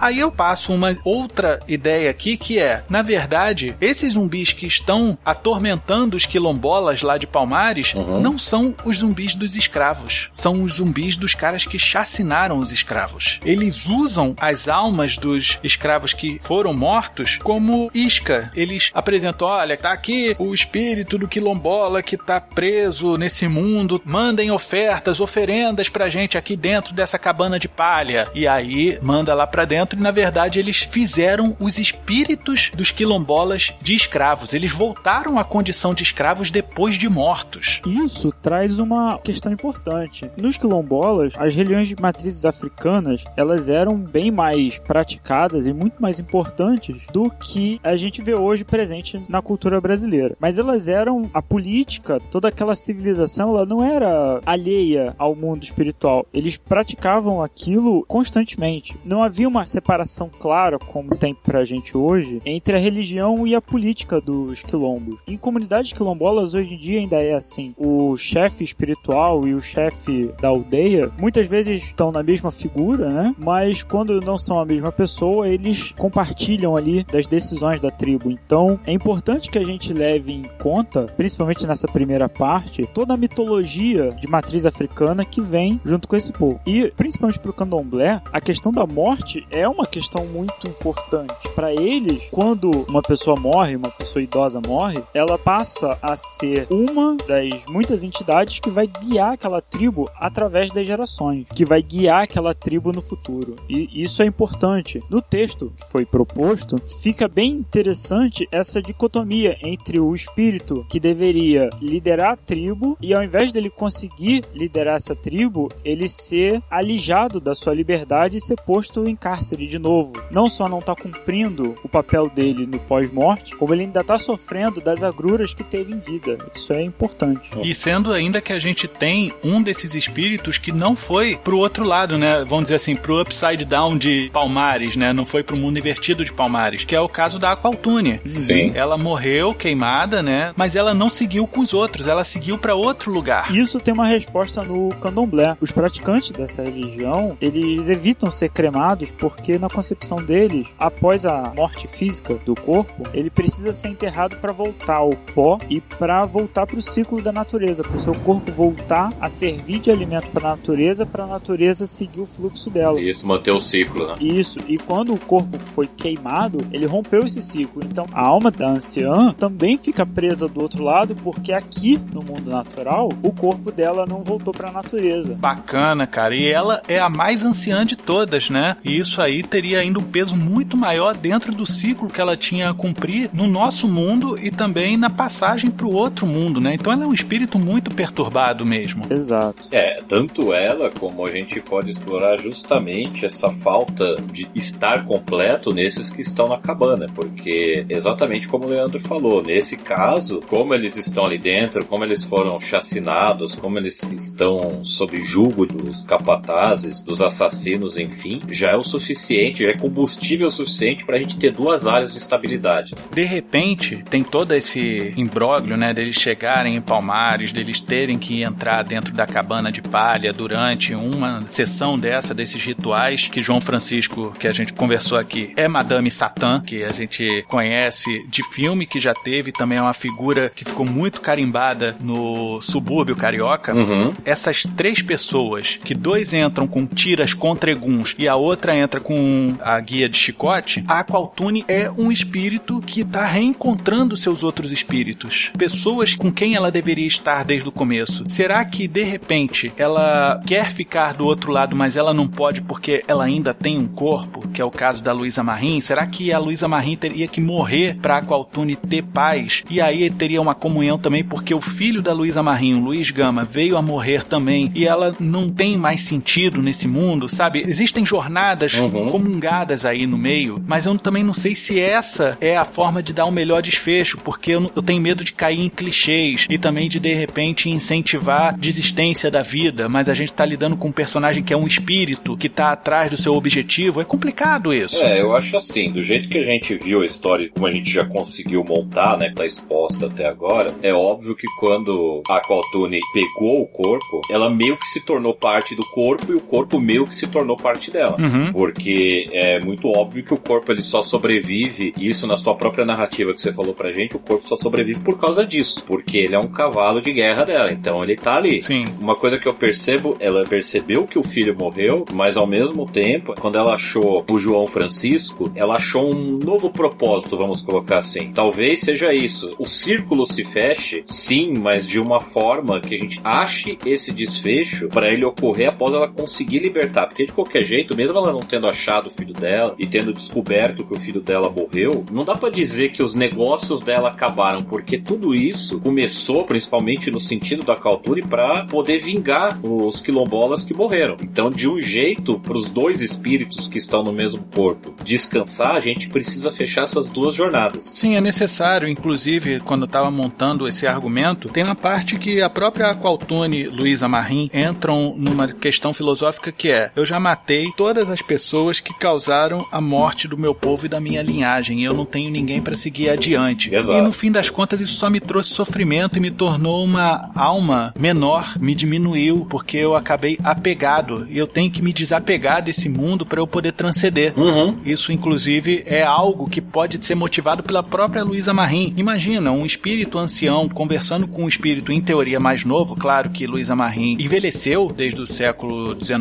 [0.00, 5.16] Aí eu passo uma outra ideia aqui que é, na verdade, esses zumbis que estão
[5.24, 8.20] atormentando os quilombolas lá de Palmares Uhum.
[8.20, 13.38] não são os zumbis dos escravos, são os zumbis dos caras que chacinaram os escravos.
[13.44, 18.50] Eles usam as almas dos escravos que foram mortos como isca.
[18.54, 24.50] Eles apresentam, olha, tá aqui o espírito do quilombola que tá preso nesse mundo, mandem
[24.50, 28.28] ofertas, oferendas pra gente aqui dentro dessa cabana de palha.
[28.34, 33.72] E aí manda lá pra dentro e na verdade eles fizeram os espíritos dos quilombolas
[33.82, 34.54] de escravos.
[34.54, 37.80] Eles voltaram à condição de escravos depois de mortos.
[37.86, 40.30] Isso traz uma questão importante.
[40.36, 46.18] Nos quilombolas, as religiões de matrizes africanas, elas eram bem mais praticadas e muito mais
[46.18, 50.36] importantes do que a gente vê hoje presente na cultura brasileira.
[50.40, 56.26] Mas elas eram a política, toda aquela civilização, ela não era alheia ao mundo espiritual.
[56.32, 58.96] Eles praticavam aquilo constantemente.
[59.04, 63.60] Não havia uma separação clara como tem pra gente hoje entre a religião e a
[63.60, 65.16] política dos quilombos.
[65.26, 67.74] Em comunidades quilombolas hoje em dia ainda é assim.
[67.76, 73.34] O chefe espiritual e o chefe da aldeia muitas vezes estão na mesma figura, né?
[73.36, 78.30] Mas quando não são a mesma pessoa, eles compartilham ali das decisões da tribo.
[78.30, 83.16] Então, é importante que a gente leve em conta, principalmente nessa primeira parte, toda a
[83.16, 86.60] mitologia de matriz africana que vem junto com esse povo.
[86.64, 91.48] E, principalmente pro candomblé, a questão da morte é uma questão muito importante.
[91.54, 97.16] Para eles, quando uma pessoa morre, uma pessoa idosa morre, ela passa a ser uma
[97.26, 102.54] das muitas entidades que vai guiar aquela tribo através das gerações, que vai guiar aquela
[102.54, 103.56] tribo no futuro.
[103.68, 105.00] E isso é importante.
[105.08, 111.70] No texto que foi proposto, fica bem interessante essa dicotomia entre o espírito que deveria
[111.80, 117.54] liderar a tribo e ao invés dele conseguir liderar essa tribo, ele ser alijado da
[117.54, 121.74] sua liberdade e ser posto em cárcere ele de novo não só não tá cumprindo
[121.82, 125.98] o papel dele no pós-morte, como ele ainda tá sofrendo das agruras que teve em
[125.98, 126.38] vida.
[126.54, 127.50] Isso é importante.
[127.62, 131.84] E sendo ainda que a gente tem um desses espíritos que não foi pro outro
[131.84, 132.44] lado, né?
[132.44, 135.12] Vamos dizer assim, pro upside down de Palmares, né?
[135.12, 138.20] Não foi pro mundo invertido de Palmares, que é o caso da Aqualtune.
[138.28, 138.72] Sim.
[138.74, 140.52] Ela morreu queimada, né?
[140.56, 143.54] Mas ela não seguiu com os outros, ela seguiu para outro lugar.
[143.54, 145.56] Isso tem uma resposta no candomblé.
[145.60, 151.86] Os praticantes dessa religião, eles evitam ser cremados porque na concepção deles, após a morte
[151.86, 156.78] física do corpo, ele precisa ser enterrado para voltar ao pó e para voltar para
[156.78, 160.56] o ciclo da natureza, para o seu corpo voltar a servir de alimento para a
[160.56, 163.00] natureza, para a natureza seguir o fluxo dela.
[163.00, 164.16] Isso manter o ciclo, né?
[164.20, 167.82] Isso, e quando o corpo foi queimado, ele rompeu esse ciclo.
[167.84, 172.50] Então a alma da anciã também fica presa do outro lado, porque aqui no mundo
[172.50, 175.34] natural, o corpo dela não voltou para a natureza.
[175.34, 176.34] Bacana, cara.
[176.34, 178.76] E ela é a mais anciã de todas, né?
[178.84, 182.70] E isso aí teria ainda um peso muito maior dentro do ciclo que ela tinha
[182.70, 186.74] a cumprir no nosso mundo e também na passagem para o outro mundo, né?
[186.74, 189.04] Então ela é um espírito muito perturbado mesmo.
[189.10, 189.62] Exato.
[189.70, 196.10] É, tanto ela como a gente pode explorar justamente essa falta de estar completo nesses
[196.10, 201.26] que estão na cabana, porque exatamente como o Leandro falou, nesse caso, como eles estão
[201.26, 207.96] ali dentro, como eles foram chacinados, como eles estão sob julgo dos capatazes, dos assassinos,
[207.96, 209.23] enfim, já é o suficiente,
[209.54, 212.94] já é combustível suficiente para a gente ter duas áreas de estabilidade.
[213.12, 218.82] De repente, tem todo esse imbróglio, né, deles chegarem em Palmares, deles terem que entrar
[218.82, 224.48] dentro da cabana de palha durante uma sessão dessa, desses rituais que João Francisco, que
[224.48, 229.14] a gente conversou aqui, é Madame Satã, que a gente conhece de filme que já
[229.14, 233.74] teve, também é uma figura que ficou muito carimbada no subúrbio carioca.
[233.74, 234.12] Uhum.
[234.24, 239.13] Essas três pessoas, que dois entram com tiras contra eguns e a outra entra com
[239.60, 245.50] a guia de chicote, a Aqualtune é um espírito que está reencontrando seus outros espíritos.
[245.56, 248.24] Pessoas com quem ela deveria estar desde o começo.
[248.28, 253.04] Será que, de repente, ela quer ficar do outro lado, mas ela não pode porque
[253.06, 255.80] ela ainda tem um corpo, que é o caso da Luísa Marim?
[255.80, 259.62] Será que a Luísa Marim teria que morrer para a Aqualtune ter paz?
[259.68, 263.76] E aí teria uma comunhão também, porque o filho da Luísa Marim, Luiz Gama, veio
[263.76, 267.62] a morrer também e ela não tem mais sentido nesse mundo, sabe?
[267.66, 268.93] Existem jornadas Uhum.
[269.10, 273.12] Comungadas aí no meio, mas eu também não sei se essa é a forma de
[273.12, 276.88] dar um melhor desfecho, porque eu, eu tenho medo de cair em clichês e também
[276.88, 281.42] de de repente incentivar desistência da vida, mas a gente tá lidando com um personagem
[281.42, 284.00] que é um espírito que tá atrás do seu objetivo.
[284.00, 285.02] É complicado isso.
[285.02, 287.90] É, eu acho assim, do jeito que a gente viu a história, como a gente
[287.90, 293.00] já conseguiu montar, né, que tá exposta até agora, é óbvio que quando a Aqualtune
[293.12, 297.06] pegou o corpo, ela meio que se tornou parte do corpo e o corpo meio
[297.06, 298.16] que se tornou parte dela.
[298.18, 298.52] Uhum.
[298.52, 298.83] Porque
[299.32, 303.32] é muito óbvio que o corpo ele só sobrevive, e isso na sua própria narrativa
[303.32, 306.38] que você falou pra gente, o corpo só sobrevive por causa disso, porque ele é
[306.38, 308.62] um cavalo de guerra dela, então ele tá ali.
[308.62, 308.86] Sim.
[309.00, 313.34] Uma coisa que eu percebo, ela percebeu que o filho morreu, mas ao mesmo tempo,
[313.40, 318.32] quando ela achou o João Francisco, ela achou um novo propósito, vamos colocar assim.
[318.32, 319.50] Talvez seja isso.
[319.58, 324.88] O círculo se feche, sim, mas de uma forma que a gente ache esse desfecho
[324.88, 327.06] para ele ocorrer após ela conseguir libertar.
[327.06, 330.84] Porque de qualquer jeito, mesmo ela não tendo achado o filho dela e tendo descoberto
[330.84, 334.98] que o filho dela morreu, não dá pra dizer que os negócios dela acabaram, porque
[334.98, 341.16] tudo isso começou principalmente no sentido da Calturi para poder vingar os quilombolas que morreram.
[341.22, 345.80] Então, de um jeito para os dois espíritos que estão no mesmo corpo descansar, a
[345.80, 347.84] gente precisa fechar essas duas jornadas.
[347.84, 348.88] Sim, é necessário.
[348.88, 354.08] Inclusive, quando estava montando esse argumento, tem uma parte que a própria Aqualtune e Luísa
[354.08, 358.22] Marim entram numa questão filosófica que é: eu já matei todas as
[358.64, 361.80] pessoas que causaram a morte do meu povo e da minha linhagem.
[361.80, 363.74] E eu não tenho ninguém para seguir adiante.
[363.74, 363.98] Exato.
[363.98, 367.92] E no fim das contas, isso só me trouxe sofrimento e me tornou uma alma
[367.98, 371.26] menor, me diminuiu, porque eu acabei apegado.
[371.28, 374.32] E eu tenho que me desapegar desse mundo para eu poder transcender.
[374.38, 374.78] Uhum.
[374.84, 378.94] Isso, inclusive, é algo que pode ser motivado pela própria Luísa Marim.
[378.96, 382.96] Imagina um espírito ancião conversando com um espírito, em teoria, mais novo.
[382.96, 386.14] Claro que Luísa Marim envelheceu desde o século XIX,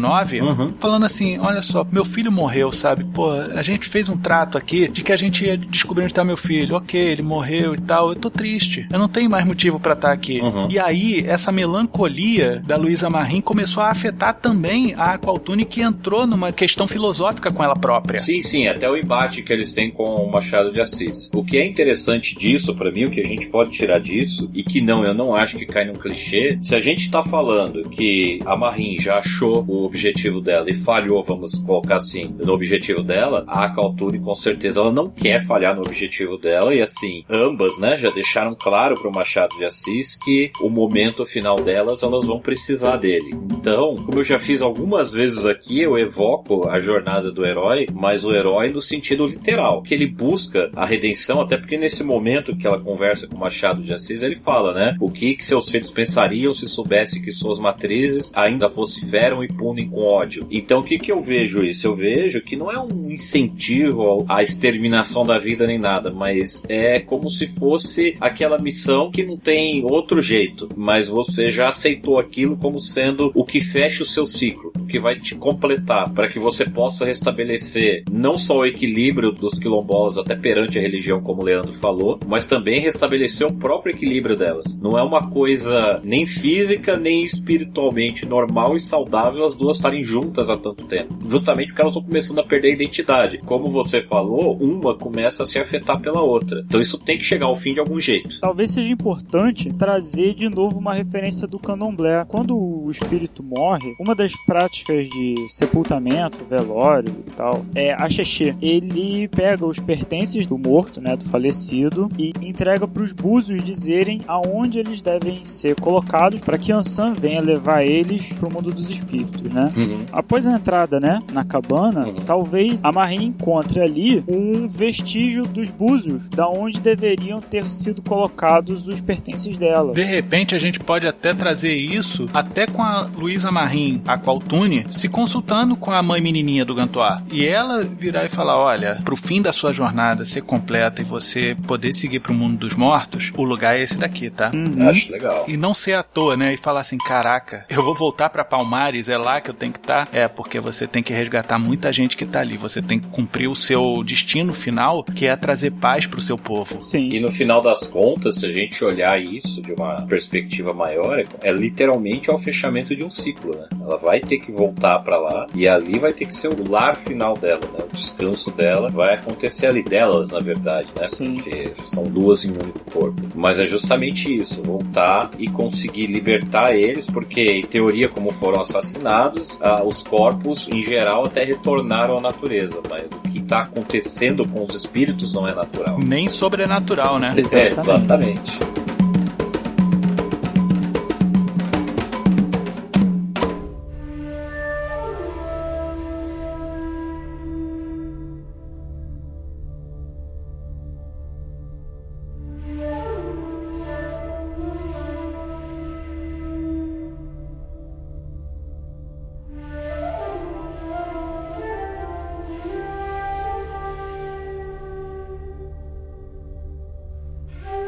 [0.43, 0.73] Uhum.
[0.79, 3.03] falando assim: Olha só, meu filho morreu, sabe?
[3.03, 6.25] Pô, a gente fez um trato aqui de que a gente ia descobrir onde tá
[6.25, 6.75] meu filho.
[6.75, 8.09] Ok, ele morreu e tal.
[8.09, 8.87] Eu tô triste.
[8.91, 10.41] Eu não tenho mais motivo para estar aqui.
[10.41, 10.67] Uhum.
[10.69, 16.25] E aí, essa melancolia da Luísa Marim começou a afetar também a Aqualtune, que entrou
[16.25, 18.19] numa questão filosófica com ela própria.
[18.19, 21.29] Sim, sim, até o embate que eles têm com o Machado de Assis.
[21.33, 24.63] O que é interessante disso, pra mim, o que a gente pode tirar disso, e
[24.63, 28.39] que não, eu não acho que cai num clichê, se a gente tá falando que
[28.45, 33.01] a Marim já achou o objetivo dela e falhou, vamos colocar assim, assim, no objetivo
[33.01, 37.77] dela, a Kalturi com certeza ela não quer falhar no objetivo dela e assim, ambas,
[37.77, 42.39] né, já deixaram claro pro Machado de Assis que o momento final delas elas vão
[42.39, 43.31] precisar dele.
[43.51, 48.25] Então, como eu já fiz algumas vezes aqui, eu evoco a jornada do herói, mas
[48.25, 52.67] o herói no sentido literal, que ele busca a redenção, até porque nesse momento que
[52.67, 55.91] ela conversa com o Machado de Assis, ele fala, né, o que que seus filhos
[55.91, 60.47] pensariam se soubesse que suas matrizes ainda vociferam e punem com ódio.
[60.49, 61.87] Então, o que que eu vejo isso?
[61.87, 66.99] Eu vejo que não é um incentivo à exterminação da vida nem nada, mas é
[66.99, 72.57] como se fosse aquela missão que não tem outro jeito, mas você já aceitou aquilo
[72.57, 76.39] como sendo o que fecha o seu ciclo, o que vai te completar, para que
[76.39, 81.45] você possa restabelecer não só o equilíbrio dos quilombolas até perante a religião, como o
[81.45, 84.77] Leandro falou, mas também restabelecer o próprio equilíbrio delas.
[84.81, 90.49] Não é uma coisa nem física nem espiritualmente normal e saudável as duas estarem juntas
[90.49, 91.13] há tanto tempo.
[91.27, 93.37] Justamente porque elas começando a perder a identidade.
[93.39, 96.63] Como você falou, uma começa a se afetar pela outra.
[96.65, 98.39] Então isso tem que chegar ao fim de algum jeito.
[98.39, 102.25] Talvez seja importante trazer de novo uma referência do candomblé.
[102.27, 108.55] Quando o espírito morre, uma das práticas de sepultamento, velório e tal, é a xexê.
[108.61, 114.21] Ele pega os pertences do morto, né, do falecido, e entrega para os búzios dizerem
[114.27, 118.89] aonde eles devem ser colocados para que Ansan venha levar eles para o mundo dos
[118.89, 119.71] espíritos, né?
[119.75, 120.05] Uhum.
[120.11, 122.15] Após a entrada, né, na cabana, Uhum.
[122.25, 128.87] talvez a Marie encontre ali um vestígio dos búzios, da onde deveriam ter sido colocados
[128.87, 129.93] os pertences dela.
[129.93, 134.85] De repente a gente pode até trazer isso até com a Luísa Marim, a Qualtune,
[134.91, 136.93] se consultando com a mãe menininha do Gantois.
[137.31, 141.55] E ela virar e falar: olha, pro fim da sua jornada ser completa e você
[141.67, 144.51] poder seguir pro mundo dos mortos, o lugar é esse daqui, tá?
[144.53, 144.89] Uhum.
[144.89, 145.45] Acho legal.
[145.47, 146.53] E não ser à toa, né?
[146.53, 149.79] E falar assim: caraca, eu vou voltar pra Palmares, é lá que eu tenho que
[149.79, 150.07] estar.
[150.11, 152.55] É, porque você tem que resgatar muita gente que tá ali.
[152.55, 156.79] Você tem que cumprir o seu destino final, que é trazer paz pro seu povo.
[156.81, 157.09] Sim.
[157.11, 161.51] E no final das contas, se a gente olhar isso de uma perspectiva maior, é-
[161.51, 163.67] literalmente ao fechamento de um ciclo, né?
[163.81, 166.95] Ela vai ter que voltar pra lá e ali vai ter que ser o lar
[166.95, 167.85] final dela, né?
[167.91, 171.07] O descanso dela vai acontecer ali delas, na verdade, né?
[171.07, 171.35] Sim.
[171.35, 173.21] Porque são duas em um único corpo.
[173.33, 179.57] Mas é justamente isso, voltar e conseguir libertar eles, porque em teoria, como foram assassinados,
[179.61, 184.65] ah, os corpos em geral até retornaram à natureza, mas o que está acontecendo com
[184.65, 185.97] os espíritos não é natural.
[185.97, 187.33] Nem sobrenatural, né?
[187.53, 188.59] É, exatamente.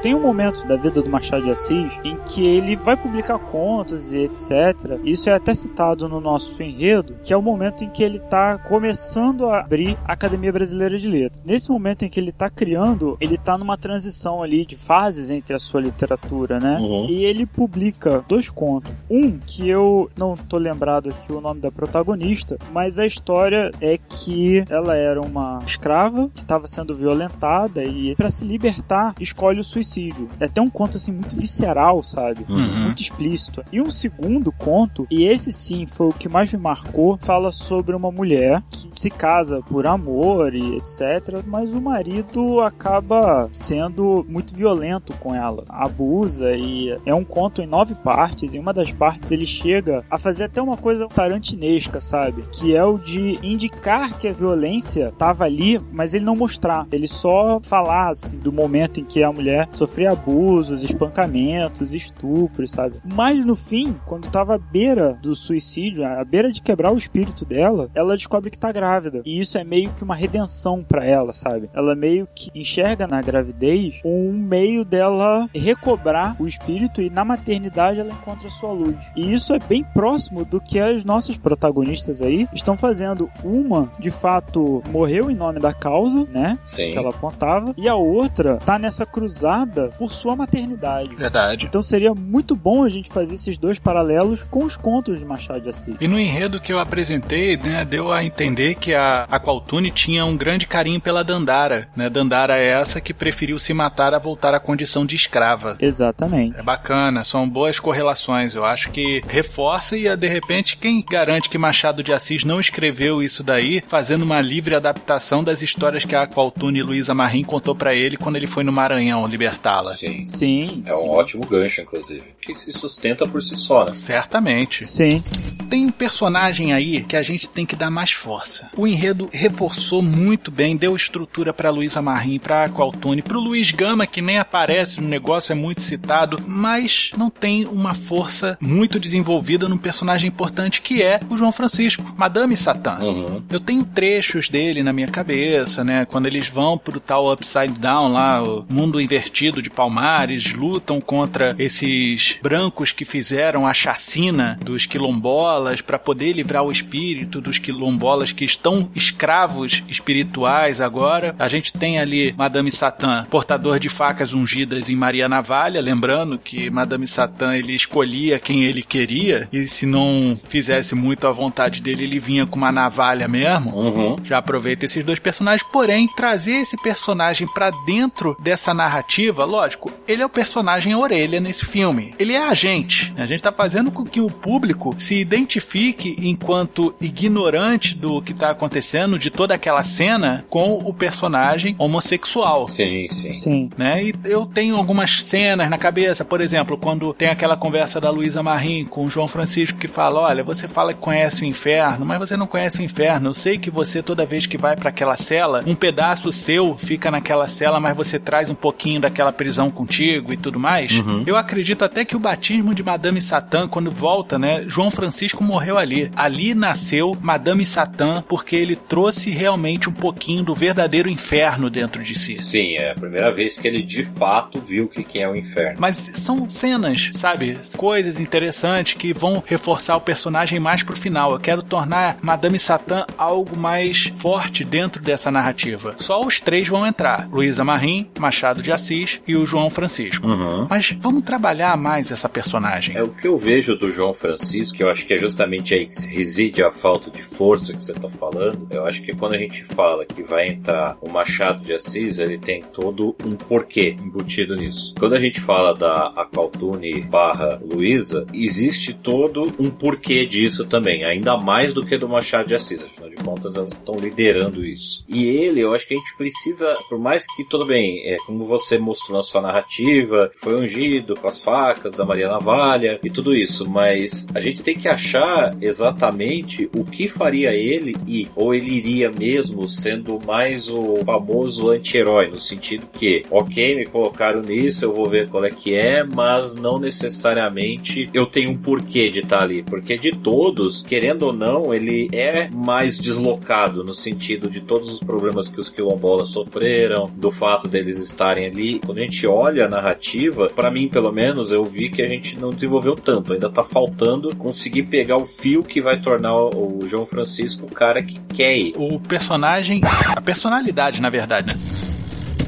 [0.05, 4.13] Tem um momento da vida do Machado de Assis em que ele vai publicar contos
[4.13, 4.99] e etc.
[5.03, 8.55] Isso é até citado no nosso enredo, que é o momento em que ele está
[8.59, 11.41] começando a abrir a Academia Brasileira de Letras.
[11.43, 15.55] Nesse momento em que ele está criando, ele está numa transição ali de fases entre
[15.55, 16.77] a sua literatura, né?
[16.79, 17.07] Uhum.
[17.09, 18.91] E ele publica dois contos.
[19.09, 23.97] Um que eu não tô lembrado aqui o nome da protagonista, mas a história é
[23.97, 29.63] que ela era uma escrava que estava sendo violentada e para se libertar escolhe o
[29.63, 29.94] suicídio.
[30.39, 32.45] É até um conto assim muito visceral, sabe?
[32.49, 32.83] Uhum.
[32.83, 33.63] Muito explícito.
[33.71, 37.95] E um segundo conto, e esse sim foi o que mais me marcou, fala sobre
[37.95, 44.55] uma mulher que se casa por amor e etc, mas o marido acaba sendo muito
[44.55, 48.53] violento com ela, abusa e é um conto em nove partes.
[48.53, 52.43] Em uma das partes ele chega a fazer até uma coisa tarantinesca, sabe?
[52.51, 56.87] Que é o de indicar que a violência estava ali, mas ele não mostrar.
[56.91, 62.95] Ele só falar assim, do momento em que a mulher sofria abusos, espancamentos, estupros, sabe?
[63.05, 67.45] Mas no fim, quando tava à beira do suicídio, à beira de quebrar o espírito
[67.45, 69.21] dela, ela descobre que tá grávida.
[69.23, 71.69] E isso é meio que uma redenção para ela, sabe?
[71.73, 77.99] Ela meio que enxerga na gravidez um meio dela recobrar o espírito e na maternidade
[77.99, 78.95] ela encontra sua luz.
[79.15, 83.29] E isso é bem próximo do que as nossas protagonistas aí estão fazendo.
[83.43, 86.57] Uma, de fato, morreu em nome da causa, né?
[86.65, 86.91] Sim.
[86.91, 91.15] que ela apontava, e a outra tá nessa cruzada por sua maternidade.
[91.15, 91.65] Verdade.
[91.65, 95.61] Então seria muito bom a gente fazer esses dois paralelos com os contos de Machado
[95.61, 95.95] de Assis.
[95.99, 100.25] E no enredo que eu apresentei, né, deu a entender que a, a Qualtune tinha
[100.25, 102.09] um grande carinho pela Dandara, né?
[102.09, 105.77] Dandara é essa que preferiu se matar a voltar à condição de escrava.
[105.79, 106.57] Exatamente.
[106.57, 108.55] É bacana, são boas correlações.
[108.55, 113.21] Eu acho que reforça e de repente quem garante que Machado de Assis não escreveu
[113.21, 117.75] isso daí, fazendo uma livre adaptação das histórias que a Qualtune e Luísa Marim contou
[117.75, 119.23] para ele quando ele foi no Maranhão
[119.65, 119.95] libertá-la.
[119.95, 120.23] Sim.
[120.23, 120.83] Sim.
[120.85, 121.09] É um sim.
[121.09, 122.23] ótimo gancho, inclusive.
[122.39, 123.93] Que se sustenta por si só, né?
[123.93, 124.85] Certamente.
[124.85, 125.23] Sim.
[125.69, 128.69] Tem um personagem aí que a gente tem que dar mais força.
[128.77, 134.05] O enredo reforçou muito bem, deu estrutura pra Luísa Marim, pra Qualtune, pro Luiz Gama,
[134.05, 139.67] que nem aparece no negócio, é muito citado, mas não tem uma força muito desenvolvida
[139.67, 142.99] num personagem importante que é o João Francisco, Madame Satã.
[142.99, 143.41] Uhum.
[143.49, 146.05] Eu tenho trechos dele na minha cabeça, né?
[146.05, 151.55] Quando eles vão pro tal Upside Down lá, o mundo invertido de Palmares, lutam contra
[151.57, 158.31] esses brancos que fizeram a chacina dos quilombolas para poder livrar o espírito dos quilombolas
[158.31, 161.35] que estão escravos espirituais agora.
[161.37, 166.69] A gente tem ali Madame Satã, portador de facas ungidas em Maria Navalha, lembrando que
[166.69, 172.03] Madame Satã ele escolhia quem ele queria e se não fizesse muito à vontade dele,
[172.03, 173.75] ele vinha com uma navalha mesmo.
[173.75, 174.15] Uhum.
[174.23, 180.21] Já aproveita esses dois personagens, porém, trazer esse personagem pra dentro dessa narrativa, lógico, ele
[180.21, 182.13] é o personagem orelha nesse filme.
[182.19, 183.13] Ele é a gente.
[183.17, 188.49] A gente tá fazendo com que o público se identifique enquanto ignorante do que tá
[188.49, 192.67] acontecendo, de toda aquela cena, com o personagem homossexual.
[192.67, 193.31] Sim, sim.
[193.31, 193.69] Sim.
[193.77, 194.03] Né?
[194.03, 198.43] E eu tenho algumas cenas na cabeça, por exemplo, quando tem aquela conversa da Luísa
[198.43, 202.19] Marim com o João Francisco que fala: Olha, você fala que conhece o inferno, mas
[202.19, 203.29] você não conhece o inferno.
[203.29, 207.11] Eu sei que você, toda vez que vai para aquela cela, um pedaço seu fica
[207.11, 210.97] naquela cela, mas você traz um pouquinho daquela prisão contigo e tudo mais.
[210.97, 211.23] Uhum.
[211.25, 214.63] Eu acredito até que o batismo de Madame Satã, quando volta, né?
[214.67, 216.11] João Francisco morreu ali.
[216.15, 222.17] Ali nasceu Madame Satã, porque ele trouxe realmente um pouquinho do verdadeiro inferno dentro de
[222.17, 222.39] si.
[222.39, 225.77] Sim, é a primeira vez que ele de fato viu o que é o inferno.
[225.79, 227.57] Mas são cenas, sabe?
[227.77, 231.31] Coisas interessantes que vão reforçar o personagem mais pro final.
[231.31, 235.95] Eu quero tornar Madame Satã algo mais forte dentro dessa narrativa.
[235.97, 240.27] Só os três vão entrar: Luísa Marim, Machado de Assis e o João Francisco.
[240.27, 240.67] Uhum.
[240.69, 242.95] Mas vamos trabalhar mais essa personagem.
[242.95, 246.07] É o que eu vejo do João Francisco, eu acho que é justamente aí que
[246.07, 248.67] reside a falta de força que você está falando.
[248.71, 252.37] Eu acho que quando a gente fala que vai entrar o Machado de Assis, ele
[252.37, 254.93] tem todo um porquê embutido nisso.
[254.97, 261.37] Quando a gente fala da Aqualtune barra Luísa, existe todo um porquê disso também, ainda
[261.37, 262.81] mais do que do Machado de Assis.
[262.81, 265.03] Afinal de contas, elas estão liderando isso.
[265.07, 268.45] E ele, eu acho que a gente precisa, por mais que tudo bem, é como
[268.45, 273.33] você mostrou na sua narrativa, foi ungido com as facas da Maria Navalha e tudo
[273.33, 278.71] isso, mas a gente tem que achar exatamente o que faria ele e ou ele
[278.71, 284.93] iria mesmo sendo mais o famoso anti-herói, no sentido que, ok, me colocaram nisso, eu
[284.93, 289.41] vou ver qual é que é, mas não necessariamente eu tenho um porquê de estar
[289.41, 294.89] ali, porque de todos, querendo ou não, ele é mais deslocado no sentido de todos
[294.89, 298.79] os problemas que os quilombolas sofreram, do fato deles estarem ali.
[298.95, 302.39] Quando a gente olha a narrativa, para mim pelo menos, eu vi que a gente
[302.39, 307.05] não desenvolveu tanto, ainda tá faltando conseguir pegar o fio que vai tornar o João
[307.05, 308.73] Francisco o cara que quer ir.
[308.77, 311.94] O personagem, a personalidade, na verdade, né?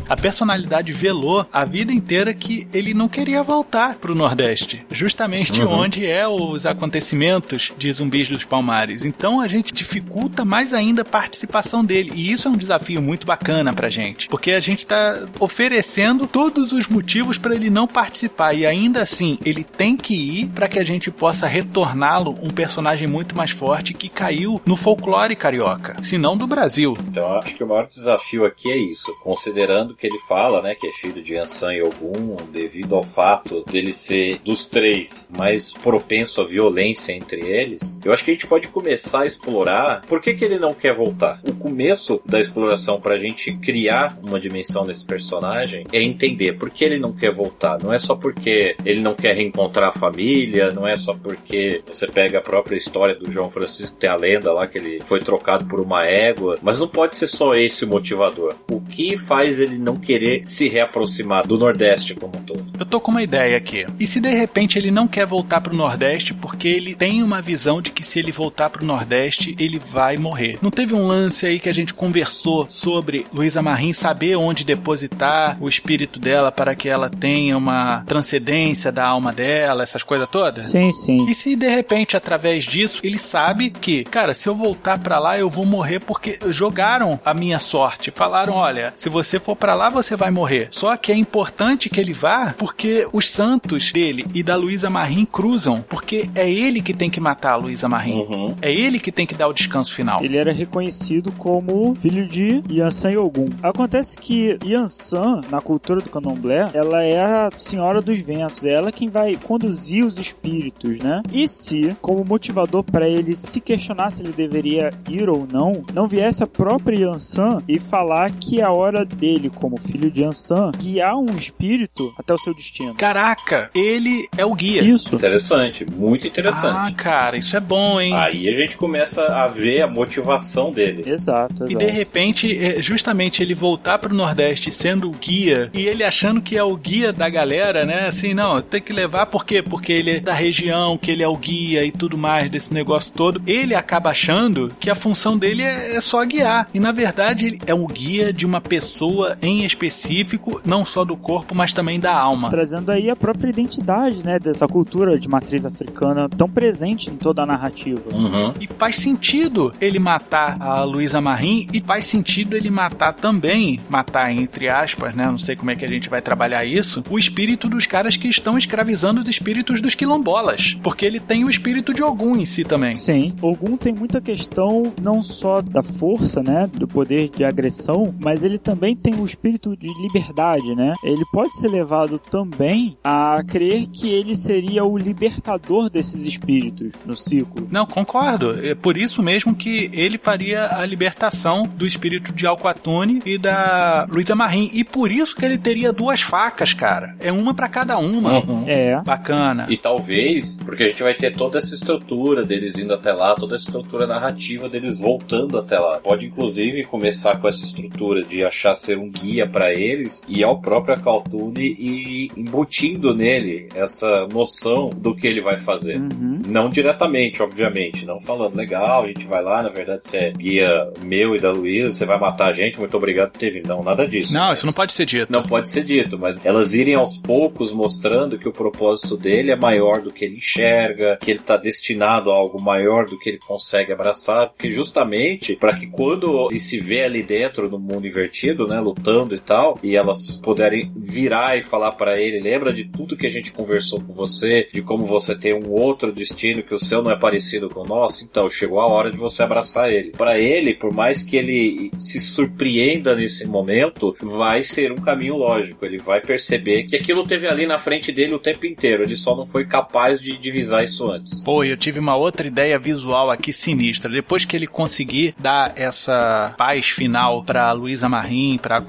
[0.10, 5.82] A personalidade velou a vida inteira que ele não queria voltar pro Nordeste, justamente Uhum.
[5.82, 9.04] onde é os acontecimentos de Zumbis dos Palmares.
[9.04, 13.26] Então a gente dificulta mais ainda a participação dele, e isso é um desafio muito
[13.28, 18.54] bacana pra gente, porque a gente tá oferecendo todos os motivos para ele não participar
[18.54, 23.08] e ainda assim ele tem que ir para que a gente possa retorná-lo um personagem
[23.08, 26.96] muito mais forte que caiu no folclore carioca, se não do Brasil.
[27.08, 30.76] Então eu acho que o maior desafio aqui é isso, considerando que ele fala, né,
[30.76, 35.74] que é filho de Ansan e Ogum, devido ao fato dele ser dos três mais
[35.74, 38.00] propenso à violência entre eles.
[38.04, 40.94] Eu acho que a gente pode começar a explorar por que, que ele não quer
[40.94, 41.42] voltar.
[41.48, 46.86] O começo da exploração pra gente criar uma dimensão nesse personagem é entender por que
[46.86, 47.82] ele não quer voltar.
[47.82, 52.08] Não é só porque ele não quer reencontrar a família, não é só porque você
[52.08, 55.66] pega a própria história do João Francisco, tem a lenda lá que ele foi trocado
[55.66, 58.56] por uma égua, mas não pode ser só esse o motivador.
[58.72, 62.66] O que faz ele não querer se reaproximar do Nordeste como um todo.
[62.78, 63.86] Eu tô com uma ideia aqui.
[63.98, 67.82] E se de repente ele não quer voltar pro Nordeste porque ele tem uma visão
[67.82, 70.60] de que se ele voltar pro Nordeste ele vai morrer?
[70.62, 75.58] Não teve um lance aí que a gente conversou sobre Luísa Marim saber onde depositar
[75.62, 80.66] o espírito dela para que ela tenha uma transcendência da alma dela, essas coisas todas?
[80.66, 81.30] Sim, sim.
[81.30, 85.40] E se de repente, através disso, ele sabe que, cara, se eu voltar para lá,
[85.40, 88.12] eu vou morrer porque jogaram a minha sorte.
[88.12, 90.68] Falaram: olha, se você for para lá, você vai morrer.
[90.72, 95.26] Só que é importante que ele vá porque os santos dele e da Luísa Marim
[95.26, 95.84] cruzam.
[95.88, 98.20] Porque é ele que tem que matar a Luísa Marim.
[98.22, 98.56] Uhum.
[98.62, 100.24] É ele que tem que dar o descanso final.
[100.24, 103.50] Ele era reconhecido como filho de Yansan Yogum.
[103.62, 108.64] Acontece que Yansan, na cultura do candomblé, ela é a senhora dos ventos.
[108.64, 111.22] É ela quem vai conduzir os espíritos, né?
[111.32, 116.08] E se, como motivador para ele se questionar se ele deveria ir ou não, não
[116.08, 120.72] viesse a própria Yansan e falar que é a hora dele, como filho de Yansan,
[120.78, 122.96] guiar um espírito até o seu destino.
[122.96, 124.82] Caraca, ele é o guia.
[124.82, 125.14] Isso.
[125.14, 126.78] Interessante, muito interessante.
[126.78, 128.14] Ah, cara, isso é bom, hein?
[128.14, 131.04] Aí a gente começa a ver a motivação dele.
[131.06, 131.72] Exato, exato.
[131.72, 136.42] E de repente, é, justamente ele voltar pro Nordeste sendo o guia e ele achando
[136.42, 138.08] que é o guia da galera, né?
[138.08, 139.62] Assim, não, tem que levar por quê?
[139.62, 143.12] Porque ele é da região, que ele é o guia e tudo mais desse negócio
[143.14, 143.42] todo.
[143.46, 146.70] Ele acaba achando que a função dele é, é só guiar.
[146.74, 151.16] E na verdade, ele é o guia de uma pessoa em específico, não só do
[151.16, 152.50] corpo, mas também da alma.
[152.50, 157.44] Trazendo aí a própria identidade, né, dessa cultura de matriz africana tão presente em toda
[157.44, 158.02] a narrativa.
[158.14, 158.54] Uhum.
[158.60, 164.32] E faz sentido ele matar a Luísa Marim e faz sentido ele matar também, matar
[164.32, 165.26] entre aspas, né?
[165.26, 168.28] Não sei como é que a gente vai trabalhar isso, o espírito dos caras que
[168.28, 170.78] estão escravizando os espíritos dos quilombolas.
[170.84, 172.96] Porque ele tem o espírito de Ogum em si também.
[172.96, 178.44] Sim, Ogum tem muita questão não só da força, né, do poder de agressão, mas
[178.44, 180.94] ele também tem o espírito de liberdade, né?
[181.04, 187.16] Ele pode ser levado também a crer que ele seria o libertador desses espíritos no
[187.16, 187.68] ciclo.
[187.72, 188.58] Não, concordo.
[188.66, 194.08] É por isso mesmo que ele faria a libertação do espírito de Alquatune e da
[194.10, 194.70] Luísa Marim.
[194.74, 197.16] E por isso que ele teria duas facas, cara.
[197.20, 198.40] É uma pra cada uma.
[198.40, 198.66] Uhum.
[198.68, 199.02] É.
[199.02, 199.68] Bacana.
[199.70, 203.56] E talvez, porque a gente vai ter toda essa estrutura deles indo até lá, toda
[203.56, 206.00] essa estrutura narrativa deles voltando até lá.
[206.00, 210.62] Pode inclusive começar com essa estrutura de achar ser um guia para eles e ao
[210.62, 215.98] próprio Akaltune e embutindo nele essa noção do que ele vai fazer.
[215.98, 216.42] Uhum.
[216.48, 220.70] Não diretamente, obviamente, não falando legal, a gente vai lá, na verdade você é guia
[221.04, 223.68] meu e da Luísa, você vai matar a gente, muito obrigado por ter vindo.
[223.68, 224.34] Não, nada disso.
[224.34, 225.32] Não, isso não pode ser dito.
[225.32, 229.56] não pode ser dito, mas elas irem aos poucos mostrando que o propósito dele é
[229.56, 233.40] maior do que ele enxerga, que ele está destinado a algo maior do que ele
[233.40, 238.68] consegue abraçar, porque justamente para que quando ele se vê ali dentro do mundo invertido,
[238.68, 243.18] né, lutando e tal, e elas puderem virar e falar para ele, lembra de tudo
[243.18, 246.80] que a gente conversou com você, de como você tem um outro destino que o
[246.80, 250.12] seu não é parecido com o nosso, então chegou a hora de você abraçar ele.
[250.12, 255.86] Para ele, por mais que ele se surpreenda nesse momento, vai ser um caminho lógico.
[255.86, 259.04] Ele vai perceber que aquilo teve ali na frente dele o tempo inteiro.
[259.04, 261.44] Ele só não foi capaz de divisar isso antes.
[261.44, 264.12] Pô, eu tive uma outra ideia visual aqui sinistra.
[264.12, 268.82] Depois que ele conseguir dar essa paz final pra Luísa Marim, pra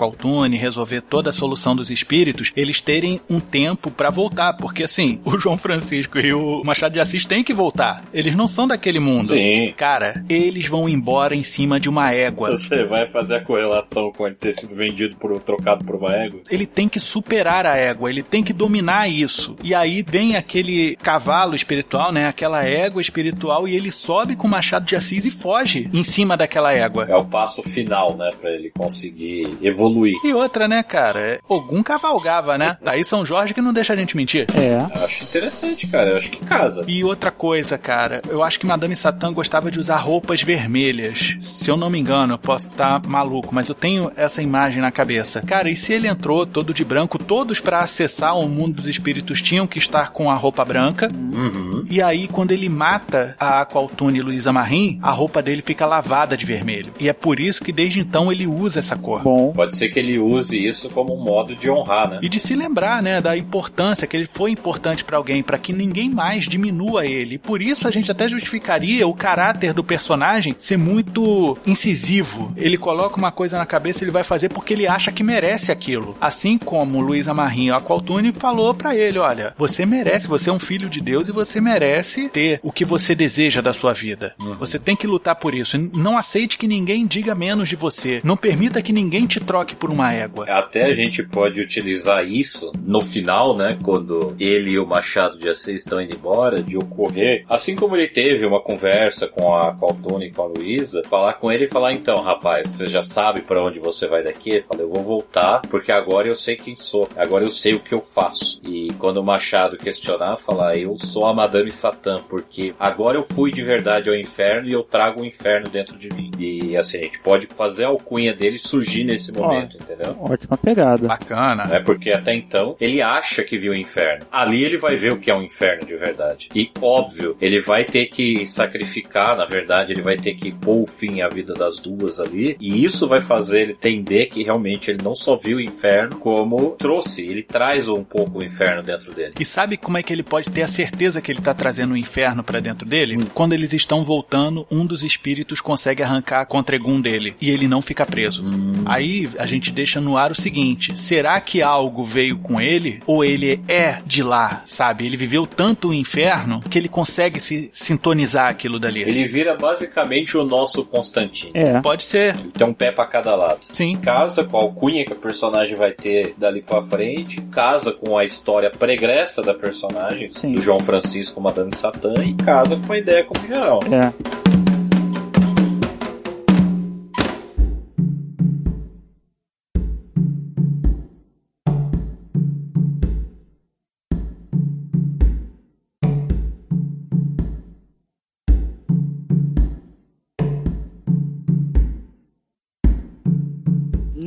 [0.59, 4.55] Resolver toda a solução dos espíritos, eles terem um tempo pra voltar.
[4.55, 8.05] Porque assim, o João Francisco e o Machado de Assis têm que voltar.
[8.13, 9.29] Eles não são daquele mundo.
[9.29, 9.73] Sim.
[9.77, 12.53] Cara, eles vão embora em cima de uma égua.
[12.53, 16.41] Você vai fazer a correlação com ele ter sido vendido por trocado por uma égua?
[16.51, 19.57] ele tem que superar a égua, ele tem que dominar isso.
[19.63, 22.27] E aí vem aquele cavalo espiritual, né?
[22.27, 26.37] Aquela égua espiritual e ele sobe com o machado de Assis e foge em cima
[26.37, 27.07] daquela égua.
[27.09, 30.08] É o passo final, né, Pra ele conseguir evoluir.
[30.25, 31.29] E outra, né, cara?
[31.29, 32.77] é, Ogum cavalgava, né?
[32.83, 34.47] Daí São Jorge que não deixa a gente mentir.
[34.55, 34.99] É.
[34.99, 36.11] Eu acho interessante, cara.
[36.11, 36.85] Eu acho que casa.
[36.87, 41.37] E outra coisa, cara, eu acho que Madame Satã gostava de usar roupas vermelhas.
[41.43, 44.91] Se eu não me engano, eu posso estar maluco, mas eu tenho essa imagem na
[44.91, 45.43] cabeça.
[45.43, 49.43] Cara, e se ele entrou todo de branco, todos pra acessar o mundo dos espíritos
[49.43, 51.09] tinham que estar com a roupa branca.
[51.13, 51.85] Uhum.
[51.91, 56.37] E aí, quando ele mata a Aqualtune e Luísa Marim, a roupa dele fica lavada
[56.37, 56.93] de vermelho.
[56.99, 59.23] E é por isso que desde então ele usa essa cor.
[59.23, 59.53] Bom.
[59.53, 62.19] Pode ser que ele use isso como um modo de honrar, né?
[62.23, 65.73] E de se lembrar, né, da importância que ele foi importante pra alguém, pra que
[65.73, 67.35] ninguém mais diminua ele.
[67.35, 72.53] E por isso a gente até justificaria o caráter do personagem ser muito incisivo.
[72.57, 76.17] Ele coloca uma coisa na cabeça, ele vai fazer porque ele acha que merece aquilo.
[76.21, 80.89] Assim como Luísa Marinho Aqualtune falou pra ele, olha, você merece, você é um filho
[80.89, 84.35] de Deus e você merece ter o que você deseja da sua vida.
[84.59, 85.79] Você tem que lutar por isso.
[85.95, 88.21] Não aceite que ninguém diga menos de você.
[88.25, 90.45] Não permita que ninguém te troque por por uma égua.
[90.49, 93.79] Até a gente pode utilizar isso no final, né?
[93.83, 97.45] Quando ele e o Machado de Assis estão indo embora, de ocorrer.
[97.49, 101.51] Assim como ele teve uma conversa com a Caltune e com a Luísa, falar com
[101.51, 104.51] ele e falar: então, rapaz, você já sabe para onde você vai daqui?
[104.51, 107.81] Ele fala: eu vou voltar, porque agora eu sei quem sou, agora eu sei o
[107.81, 108.61] que eu faço.
[108.65, 113.51] E quando o Machado questionar, falar: eu sou a Madame Satã, porque agora eu fui
[113.51, 116.31] de verdade ao inferno e eu trago o inferno dentro de mim.
[116.39, 120.17] E assim, a gente pode fazer a alcunha dele surgir nesse momento, entendeu?
[120.21, 121.07] Ótima pegada.
[121.09, 121.65] Bacana.
[121.67, 121.81] né?
[121.81, 124.27] Porque até então ele acha que viu o inferno.
[124.31, 126.49] Ali ele vai ver o que é um inferno de verdade.
[126.55, 130.87] E óbvio, ele vai ter que sacrificar, na verdade, ele vai ter que pôr o
[130.87, 132.57] fim à vida das duas ali.
[132.61, 136.71] E isso vai fazer ele entender que realmente ele não só viu o inferno, como
[136.73, 139.35] trouxe, ele traz um pouco o inferno dentro dele.
[139.39, 141.97] E sabe como é que ele pode ter a certeza que ele tá trazendo o
[141.97, 143.27] inferno pra dentro dele?
[143.35, 147.83] Quando eles estão voltando, um dos espíritos consegue arrancar a contregum dele e ele não
[147.83, 148.45] fica preso.
[148.85, 153.25] Aí a gente deixa no ar o seguinte: será que algo veio com ele ou
[153.25, 155.07] ele é de lá, sabe?
[155.07, 159.03] Ele viveu tanto o inferno que ele consegue se sintonizar aquilo dali.
[159.03, 161.53] Ele vira basicamente o nosso Constantino.
[161.55, 161.81] É.
[161.81, 163.59] Pode ser, Ele tem um pé pra cada lado.
[163.73, 163.97] sim.
[163.97, 168.25] Casa com a alcunha que o personagem vai ter dali pra frente, casa com a
[168.25, 170.53] história pregressa da personagem, Sim.
[170.55, 173.81] do João Francisco Madame Satã, e casa com a ideia como geral.
[173.91, 174.68] É.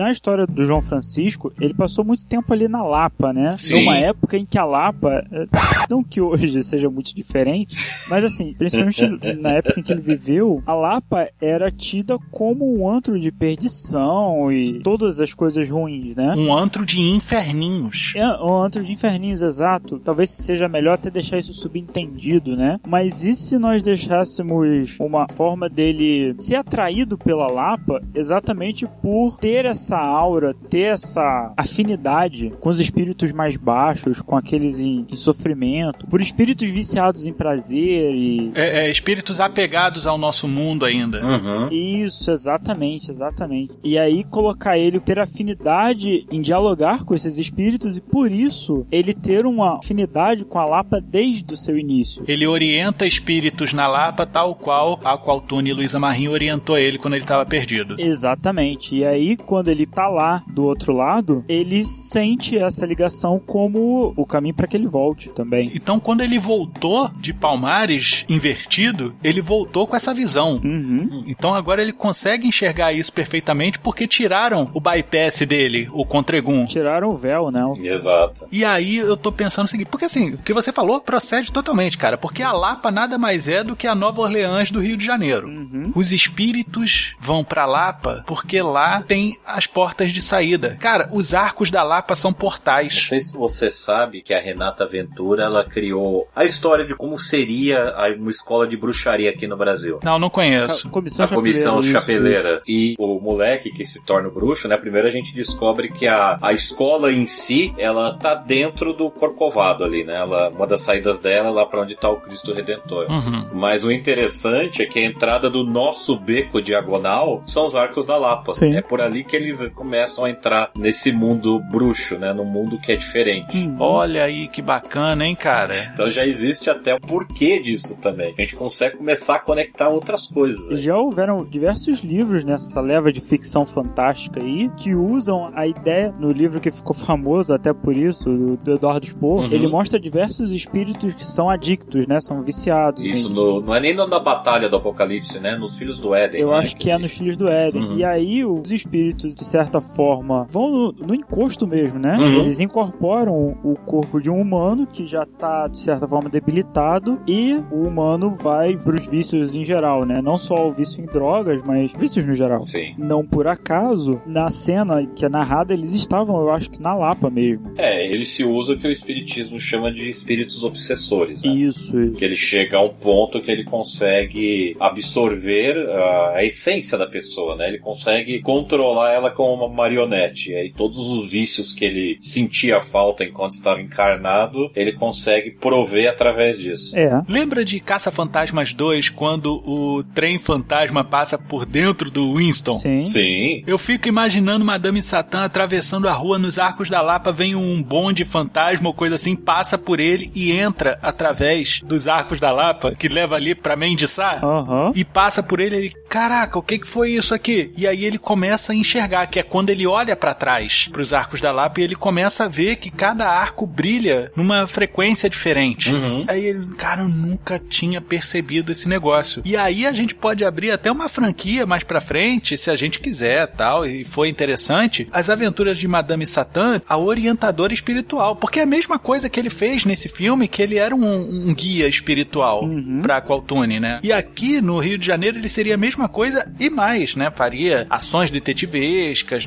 [0.01, 3.55] Na história do João Francisco, ele passou muito tempo ali na Lapa, né?
[3.59, 3.81] Sim.
[3.81, 5.47] Numa época em que a Lapa, eh,
[5.87, 7.77] não que hoje seja muito diferente,
[8.09, 8.99] mas assim, principalmente
[9.39, 14.51] na época em que ele viveu, a Lapa era tida como um antro de perdição
[14.51, 16.33] e todas as coisas ruins, né?
[16.35, 18.13] Um antro de inferninhos.
[18.15, 19.99] É um antro de inferninhos, exato.
[19.99, 22.79] Talvez seja melhor até deixar isso subentendido, né?
[22.87, 29.65] Mas e se nós deixássemos uma forma dele ser atraído pela Lapa exatamente por ter
[29.65, 36.07] essa aura, ter essa afinidade com os espíritos mais baixos, com aqueles em, em sofrimento,
[36.07, 38.51] por espíritos viciados em prazer e.
[38.55, 41.23] É, é, espíritos apegados ao nosso mundo ainda.
[41.23, 41.69] Uhum.
[41.69, 43.73] Isso, exatamente, exatamente.
[43.83, 49.13] E aí colocar ele ter afinidade em dialogar com esses espíritos e por isso ele
[49.13, 52.23] ter uma afinidade com a Lapa desde o seu início.
[52.27, 57.15] Ele orienta espíritos na Lapa, tal qual a Qualtune e Luísa Marinho orientou ele quando
[57.15, 57.95] ele estava perdido.
[57.99, 58.95] Exatamente.
[58.95, 64.25] E aí, quando ele tá lá do outro lado, ele sente essa ligação como o
[64.25, 65.71] caminho para que ele volte também.
[65.73, 70.59] Então, quando ele voltou de Palmares invertido, ele voltou com essa visão.
[70.63, 71.23] Uhum.
[71.27, 76.65] Então agora ele consegue enxergar isso perfeitamente porque tiraram o bypass dele, o Contregum.
[76.65, 77.63] Tiraram o véu, né?
[77.79, 78.47] Exato.
[78.51, 81.97] E aí eu tô pensando o seguinte, porque assim, o que você falou procede totalmente,
[81.97, 85.05] cara, porque a Lapa nada mais é do que a Nova Orleans do Rio de
[85.05, 85.47] Janeiro.
[85.47, 85.91] Uhum.
[85.95, 90.75] Os espíritos vão pra Lapa porque lá tem as portas de saída.
[90.79, 93.07] Cara, os arcos da Lapa são Não portais.
[93.07, 97.89] sei se você sabe que a Renata Ventura ela criou a história de como seria
[97.89, 99.99] a- uma escola de bruxaria aqui no Brasil.
[100.03, 100.89] Não, não conheço.
[100.89, 104.77] Comissão a comissão Chapeleira, isso, chapeleira e o moleque que se torna o bruxo, né?
[104.77, 109.83] Primeiro a gente descobre que a, a escola em si, ela tá dentro do Corcovado
[109.83, 110.15] ali, né?
[110.15, 113.07] Ela, uma das saídas dela é lá pra onde tá o Cristo Redentor.
[113.09, 113.47] Uhum.
[113.53, 118.17] Mas o interessante é que a entrada do nosso beco diagonal são os arcos da
[118.17, 118.51] Lapa.
[118.53, 118.75] Sim.
[118.75, 122.33] É por ali que eles começam a entrar nesse mundo bruxo, né?
[122.33, 123.57] Num mundo que é diferente.
[123.57, 123.75] Uhum.
[123.79, 125.91] Olha aí que bacana, hein, cara?
[125.93, 128.33] Então já existe até o porquê disso também.
[128.37, 130.69] A gente consegue começar a conectar outras coisas.
[130.69, 130.75] né?
[130.77, 136.31] Já houveram diversos livros nessa leva de ficção fantástica aí que usam a ideia no
[136.31, 139.41] livro que ficou famoso até por isso, do, do Eduardo Spohr.
[139.41, 139.51] Uhum.
[139.51, 142.21] Ele mostra diversos espíritos que são adictos, né?
[142.21, 143.03] São viciados.
[143.03, 145.55] Isso em- no- não é nem na batalha do Apocalipse, né?
[145.57, 146.41] Nos Filhos do Éden.
[146.41, 146.57] Eu né?
[146.57, 147.81] acho que é nos Filhos do Éden.
[147.81, 147.97] Uhum.
[147.97, 152.15] E aí os espíritos, de certa forma, vão no, no encosto mesmo, né?
[152.15, 152.41] Uhum.
[152.41, 157.59] Eles incorporam o corpo de um humano que já tá, de certa forma, debilitado e
[157.71, 160.21] o humano vai pros vícios em geral, né?
[160.21, 162.67] Não só o vício em drogas, mas vícios no geral.
[162.67, 162.93] Sim.
[162.99, 167.29] Não por acaso, na cena que é narrada, eles estavam, eu acho que na Lapa
[167.31, 167.73] mesmo.
[167.77, 171.51] É, ele se usa o que o Espiritismo chama de espíritos obsessores, né?
[171.51, 172.13] Isso, isso.
[172.13, 177.55] Que ele chega a um ponto que ele consegue absorver ah, a essência da pessoa,
[177.55, 177.67] né?
[177.69, 180.51] Ele consegue controlar ela como uma marionete.
[180.51, 186.09] E aí todos os vícios que ele sentia falta enquanto estava encarnado, ele consegue prover
[186.09, 186.97] através disso.
[186.97, 187.21] É.
[187.27, 192.73] Lembra de Caça-Fantasmas 2, quando o trem fantasma passa por dentro do Winston?
[192.73, 193.05] Sim.
[193.05, 193.63] Sim.
[193.65, 198.25] Eu fico imaginando Madame Satã atravessando a rua nos Arcos da Lapa, vem um bonde
[198.25, 203.07] fantasma ou coisa assim, passa por ele e entra através dos Arcos da Lapa, que
[203.07, 204.39] leva ali pra Mendiçá.
[204.43, 204.91] Aham.
[204.95, 207.71] E passa por ele, ele, caraca, o que que foi isso aqui?
[207.77, 211.41] E aí ele começa a enxergar, que é quando ele olha pra trás, pros arcos
[211.41, 215.93] da Lapa, e ele começa a ver que cada arco brilha numa frequência diferente.
[215.93, 216.25] Uhum.
[216.27, 219.41] Aí ele, cara, eu nunca tinha percebido esse negócio.
[219.45, 222.99] E aí a gente pode abrir até uma franquia mais pra frente, se a gente
[222.99, 228.63] quiser, tal, e foi interessante, as aventuras de Madame Satã, a orientadora espiritual, porque é
[228.63, 232.63] a mesma coisa que ele fez nesse filme, que ele era um, um guia espiritual
[232.63, 233.01] Uhum.
[233.01, 233.99] pra Qualtune, né?
[234.03, 237.31] E aqui no Rio de Janeiro ele seria a mesma coisa e mais, né?
[237.31, 238.29] Faria ações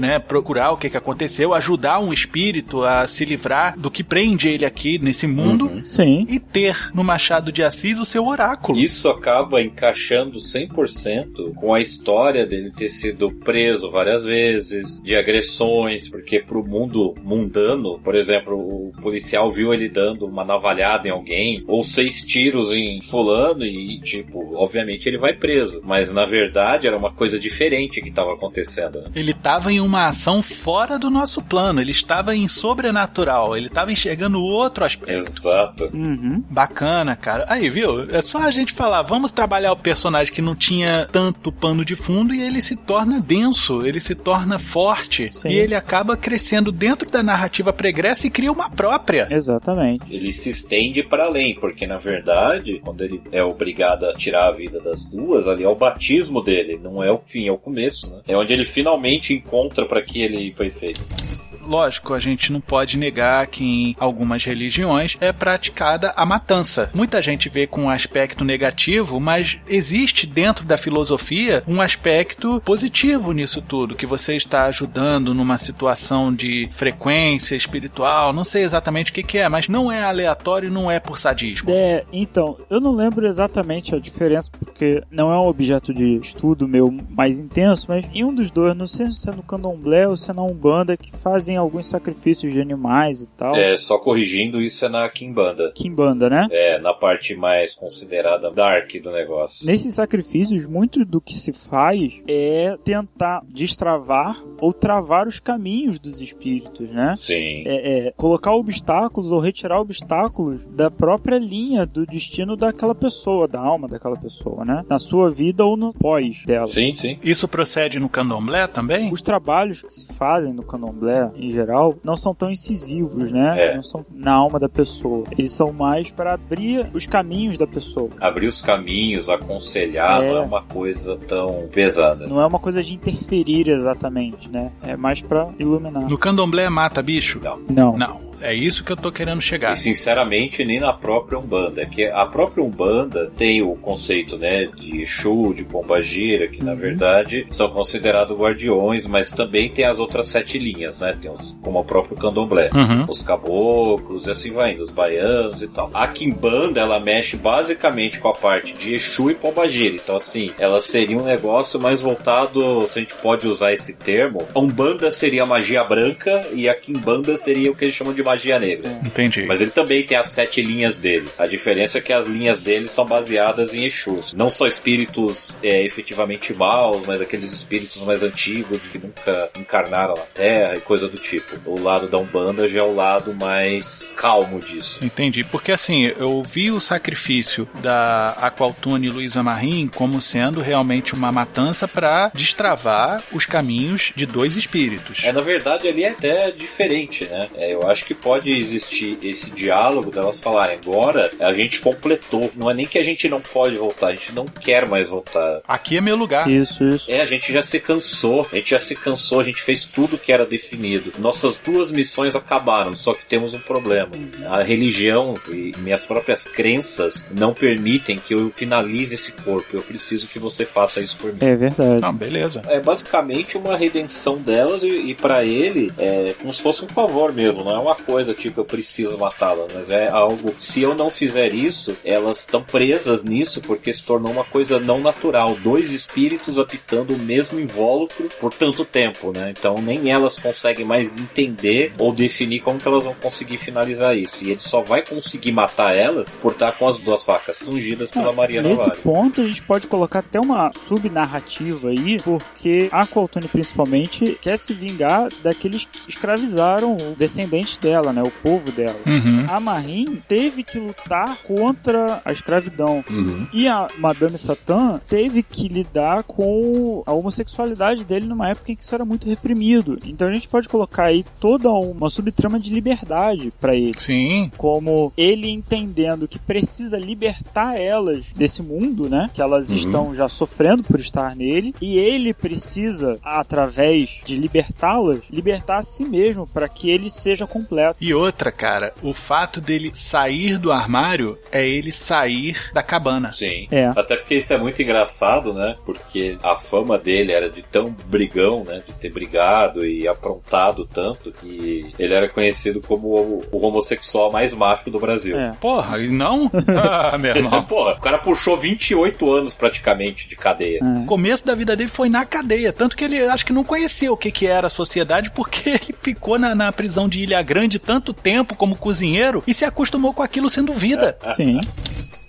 [0.01, 0.19] né?
[0.19, 4.65] Procurar o que, que aconteceu, ajudar um espírito a se livrar do que prende ele
[4.65, 5.83] aqui nesse mundo Uhum.
[5.83, 6.27] Sim.
[6.29, 8.79] e ter no Machado de Assis o seu oráculo.
[8.79, 16.09] Isso acaba encaixando 100% com a história dele ter sido preso várias vezes, de agressões,
[16.09, 21.65] porque pro mundo mundano, por exemplo, o policial viu ele dando uma navalhada em alguém,
[21.67, 25.81] ou seis tiros em fulano e, tipo, obviamente ele vai preso.
[25.85, 29.01] Mas na verdade era uma coisa diferente que estava acontecendo.
[29.03, 29.11] né?
[29.15, 33.93] Ele estava em uma ação fora do nosso plano, ele estava em sobrenatural, ele estava
[33.93, 35.31] enxergando outro aspecto.
[35.31, 35.91] Exato.
[35.95, 36.43] Uhum.
[36.51, 37.45] Bacana, cara.
[37.49, 38.11] Aí, viu?
[38.11, 41.95] É só a gente falar, vamos trabalhar o personagem que não tinha tanto pano de
[41.95, 45.49] fundo e ele se torna denso, ele se torna forte Sim.
[45.49, 49.29] e ele acaba crescendo dentro da narrativa pregressa e cria uma própria.
[49.31, 50.05] Exatamente.
[50.11, 54.53] Ele se estende para além, porque na verdade, quando ele é obrigado a tirar a
[54.53, 58.11] vida das duas, ali é o batismo dele, não é o fim, é o começo,
[58.11, 58.21] né?
[58.27, 61.34] É onde ele finalmente encontra para que ele foi feito.
[61.67, 66.91] Lógico, a gente não pode negar que em algumas religiões é praticada a matança.
[66.95, 73.33] Muita gente vê com um aspecto negativo, mas existe dentro da filosofia um aspecto positivo
[73.33, 79.15] nisso tudo, que você está ajudando numa situação de frequência espiritual, não sei exatamente o
[79.15, 81.71] que, que é, mas não é aleatório e não é por sadismo.
[81.71, 86.69] É, então, eu não lembro exatamente a diferença, porque não é um objeto de estudo
[86.69, 90.17] meu mais intenso, mas em um dos dois, não sei se é no candomblé ou
[90.17, 93.55] se é na Umbanda, que fazem alguns sacrifícios de animais e tal.
[93.55, 95.73] É, só corrigindo, isso é na Kimbanda.
[95.75, 96.49] Kimbanda, né?
[96.51, 99.67] É, na parte mais considerada dark do negócio.
[99.67, 106.21] Nesses sacrifícios, muito do que se faz é tentar destravar ou travar os caminhos dos
[106.21, 107.15] espíritos, né?
[107.17, 107.65] Sim.
[107.67, 113.61] É, é, colocar obstáculos ou retirar obstáculos da própria linha do destino daquela pessoa, da
[113.61, 114.85] alma daquela pessoa, né?
[114.89, 116.69] Na sua vida ou no pós dela.
[116.69, 117.19] Sim, sim.
[117.23, 119.13] Isso procede no candomblé também?
[119.13, 123.73] Os trabalhos que se fazem no candomblé, em geral, não são tão incisivos, né?
[123.73, 123.75] É.
[123.77, 125.25] Não são na alma da pessoa.
[125.37, 128.11] Eles são mais para abrir os caminhos da pessoa.
[128.21, 130.29] Abrir os caminhos, aconselhar, É.
[130.31, 132.27] não é uma coisa tão pesada.
[132.27, 134.71] Não é uma coisa de interferir exatamente, né?
[134.83, 136.09] É mais para iluminar.
[136.09, 137.41] No candomblé mata bicho?
[137.43, 137.59] Não.
[137.69, 137.97] Não.
[137.97, 138.34] Não.
[138.45, 139.73] É isso que eu tô querendo chegar.
[139.73, 141.81] E sinceramente, nem na própria Umbanda.
[141.81, 146.75] É que a própria Umbanda tem o conceito, né, de Exu, de Pombagira, que na
[146.75, 151.17] verdade são considerados guardiões, mas também tem as outras sete linhas, né?
[151.21, 152.69] Tem os, como o próprio Candomblé.
[152.75, 153.07] Uhum.
[153.09, 155.91] Os caboclos e assim vai indo, os baianos e tal.
[155.95, 159.97] A Kimbanda, ela mexe basicamente com a parte de Exu e Pombagira.
[159.97, 164.47] Então, assim, ela seria um negócio mais voltado, se a gente pode usar esse termo,
[164.55, 168.34] a Umbanda seria magia branca e a Kimbanda seria o que eles chamam de magia
[168.59, 168.89] negra.
[169.05, 169.45] Entendi.
[169.45, 171.29] Mas ele também tem as sete linhas dele.
[171.39, 174.33] A diferença é que as linhas dele são baseadas em Exus.
[174.33, 180.23] Não só espíritos é, efetivamente maus, mas aqueles espíritos mais antigos que nunca encarnaram na
[180.23, 181.59] Terra e coisa do tipo.
[181.65, 185.01] O lado da Umbanda já é o lado mais calmo disso.
[185.03, 191.31] Entendi, porque assim, eu vi o sacrifício da Aqualtune Luísa Marim como sendo realmente uma
[191.31, 195.25] matança para destravar os caminhos de dois espíritos.
[195.25, 197.49] É, na verdade, ali é até diferente, né?
[197.55, 202.51] É, eu acho que pode existir esse diálogo delas falarem agora a gente completou.
[202.57, 205.61] Não é nem que a gente não pode voltar, a gente não quer mais voltar.
[205.69, 206.49] Aqui é meu lugar.
[206.49, 207.11] Isso, isso.
[207.11, 210.17] É, a gente já se cansou, a gente já se cansou, a gente fez tudo
[210.17, 211.13] que era definido.
[211.19, 214.11] Nossas duas missões acabaram, só que temos um problema.
[214.49, 219.77] A religião e minhas próprias crenças não permitem que eu finalize esse corpo.
[219.77, 221.39] Eu preciso que você faça isso por mim.
[221.43, 222.01] É verdade.
[222.01, 222.63] Não, beleza.
[222.69, 227.33] É basicamente uma redenção delas e, e para ele é como se fosse um favor
[227.33, 230.55] mesmo, não é uma coisa, tipo, eu preciso matá-la, mas é algo.
[230.59, 235.01] Se eu não fizer isso, elas estão presas nisso porque se tornou uma coisa não
[235.01, 235.57] natural.
[235.57, 239.53] Dois espíritos habitando o mesmo invólucro por tanto tempo, né?
[239.57, 244.45] Então nem elas conseguem mais entender ou definir como que elas vão conseguir finalizar isso.
[244.45, 248.33] E ele só vai conseguir matar elas por estar com as duas facas ungidas pela
[248.33, 249.01] Maria Nesse Navalha.
[249.03, 254.75] ponto a gente pode colocar até uma subnarrativa aí, porque a Qualtune principalmente quer se
[254.75, 258.23] vingar daqueles que escravizaram os descendentes dela, né?
[258.23, 258.97] O povo dela.
[259.07, 259.47] Uhum.
[259.49, 263.05] A Marin teve que lutar contra a escravidão.
[263.11, 263.47] Uhum.
[263.53, 268.83] E a Madame Satã teve que lidar com a homossexualidade dele numa época em que
[268.83, 269.99] isso era muito reprimido.
[270.05, 273.95] Então a gente pode colocar aí toda uma subtrama de liberdade pra ele.
[273.99, 274.51] Sim.
[274.57, 279.31] Como ele entendendo que precisa libertar elas desse mundo, né?
[279.33, 279.77] Que elas Uhum.
[279.77, 281.75] estão já sofrendo por estar nele.
[281.81, 287.84] E ele precisa, através de libertá-las, libertar a si mesmo para que ele seja completo.
[288.01, 293.33] E outra, cara, o fato dele sair do armário é ele sair da cabana.
[293.33, 293.67] Sim.
[293.71, 293.87] É.
[293.97, 295.75] Até porque isso é muito engraçado, né?
[295.85, 298.83] Porque a fama dele era de tão brigão, né?
[298.87, 304.53] De ter brigado e aprontado tanto que ele era conhecido como o, o homossexual mais
[304.53, 305.39] macho do Brasil.
[305.39, 305.53] É.
[305.61, 306.51] Porra, e não?
[306.77, 307.65] Ah, meu irmão.
[307.65, 310.81] Porra, o cara puxou 28 anos praticamente de cadeia.
[310.83, 314.13] O começo da vida dele foi na cadeia, tanto que ele acho que não conhecia
[314.13, 317.74] o que, que era a sociedade, porque ele ficou na, na prisão de Ilha Grande
[317.79, 321.17] tanto tempo como cozinheiro e se acostumou com aquilo sendo vida.
[321.37, 321.61] Sim.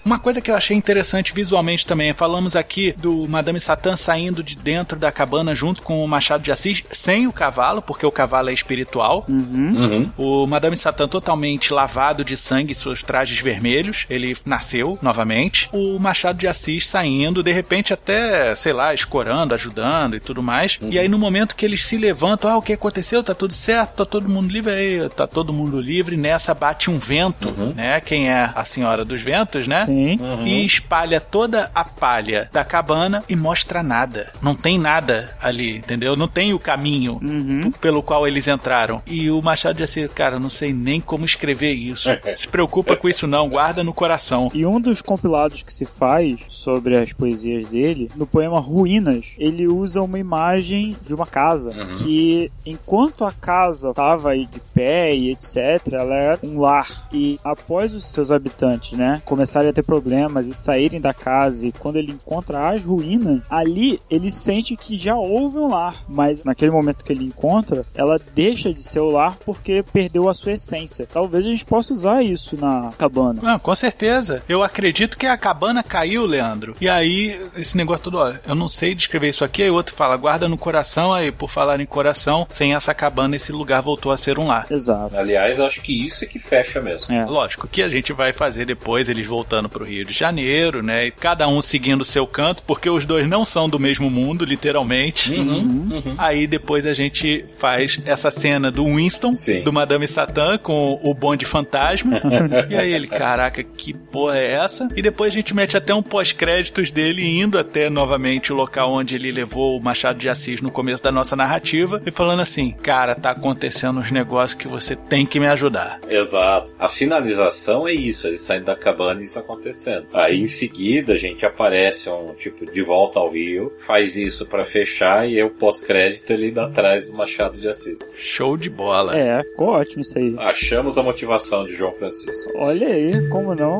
[0.06, 4.56] Uma coisa que eu achei interessante visualmente também, falamos aqui do Madame Satã saindo de
[4.56, 8.52] dentro da cabana junto com o Machado de Assis, sem o cavalo, porque o cavalo
[8.52, 9.26] é espiritual.
[9.28, 10.08] Uhum.
[10.16, 15.68] O Madame Satã totalmente lavado de sangue, seus trajes vermelhos, ele nasceu novamente.
[15.74, 20.78] O Machado de Assis saindo, de repente até, sei lá, escorando, ajudando e tudo mais.
[20.84, 23.24] E aí no momento que eles se levantam, ah, o que aconteceu?
[23.24, 23.96] Tá tudo certo?
[23.96, 24.72] Tá todo mundo livre?
[24.72, 26.16] Aí, tá todo mundo livre.
[26.16, 28.00] Nessa bate um vento, né?
[28.02, 29.86] Quem é a Senhora dos Ventos, né?
[29.88, 29.95] Sim.
[30.44, 34.32] E espalha toda a palha da cabana e mostra nada.
[34.42, 36.16] Não tem nada ali, entendeu?
[36.16, 37.72] Não tem o caminho Uhum.
[37.82, 39.02] pelo qual eles entraram.
[39.06, 42.10] E o Machado de Assis, cara, não sei nem como escrever isso.
[42.38, 44.50] Se preocupa com isso não, guarda no coração.
[44.54, 49.68] E um dos compilados que se faz sobre as poesias dele, no poema Ruínas, ele
[49.68, 55.32] usa uma imagem de uma casa que, enquanto a casa estava aí de pé e
[55.32, 57.08] etc, ela era um lar.
[57.12, 61.72] E após os seus habitantes, né, começarem a ter problemas e saírem da casa, e
[61.72, 66.72] quando ele encontra as ruínas, ali ele sente que já houve um lar, mas naquele
[66.72, 71.08] momento que ele encontra, ela deixa de ser o lar porque perdeu a sua essência.
[71.12, 73.40] Talvez a gente possa usar isso na cabana.
[73.44, 74.44] Ah, com certeza.
[74.48, 76.76] Eu acredito que a cabana caiu, Leandro.
[76.82, 80.18] E aí, esse negócio todo, ó, eu não sei descrever isso aqui, aí outro fala,
[80.18, 84.18] guarda no coração, aí por falar em coração, sem essa cabana, esse lugar voltou a
[84.18, 84.66] ser um lar.
[84.70, 85.18] Exato.
[85.18, 87.14] Aliás, eu acho que isso é que fecha mesmo.
[87.14, 87.26] É.
[87.26, 91.08] Lógico que a gente vai fazer depois, eles voltando pro Rio de Janeiro, né?
[91.08, 94.46] E cada um seguindo o seu canto, porque os dois não são do mesmo mundo,
[94.46, 95.36] literalmente.
[95.36, 96.16] Uhum.
[96.18, 99.64] Aí depois a gente faz essa cena do Winston, Sim.
[99.64, 102.22] do Madame Satã, com o bonde fantasma.
[102.70, 104.88] e aí ele, caraca, que porra é essa?
[104.96, 109.16] E depois a gente mete até um pós-créditos dele indo até novamente o local onde
[109.16, 113.14] ele levou o Machado de Assis no começo da nossa narrativa e falando assim: cara,
[113.14, 116.00] tá acontecendo uns negócios que você tem que me ajudar.
[116.08, 116.74] Exato.
[116.80, 120.08] A finalização é isso, eles saem da cabana e isso acontecendo.
[120.14, 124.64] Aí em seguida a gente aparece um tipo de volta ao Rio, faz isso pra
[124.64, 128.16] fechar e o pós-crédito ele indo atrás do Machado de Assis.
[128.20, 129.18] Show de bola.
[129.18, 130.36] É, ficou ótimo isso aí.
[130.38, 132.52] Achamos a motivação de João Francisco.
[132.56, 133.80] Olha aí, como não?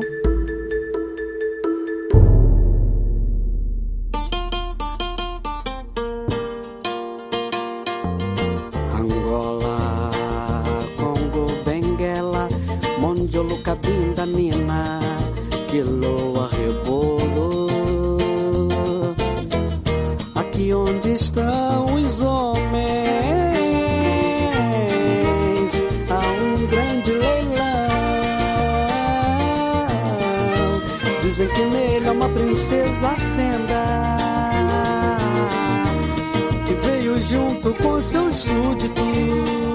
[32.56, 34.16] Princesa fenda
[36.66, 39.65] que veio junto com seus súditos.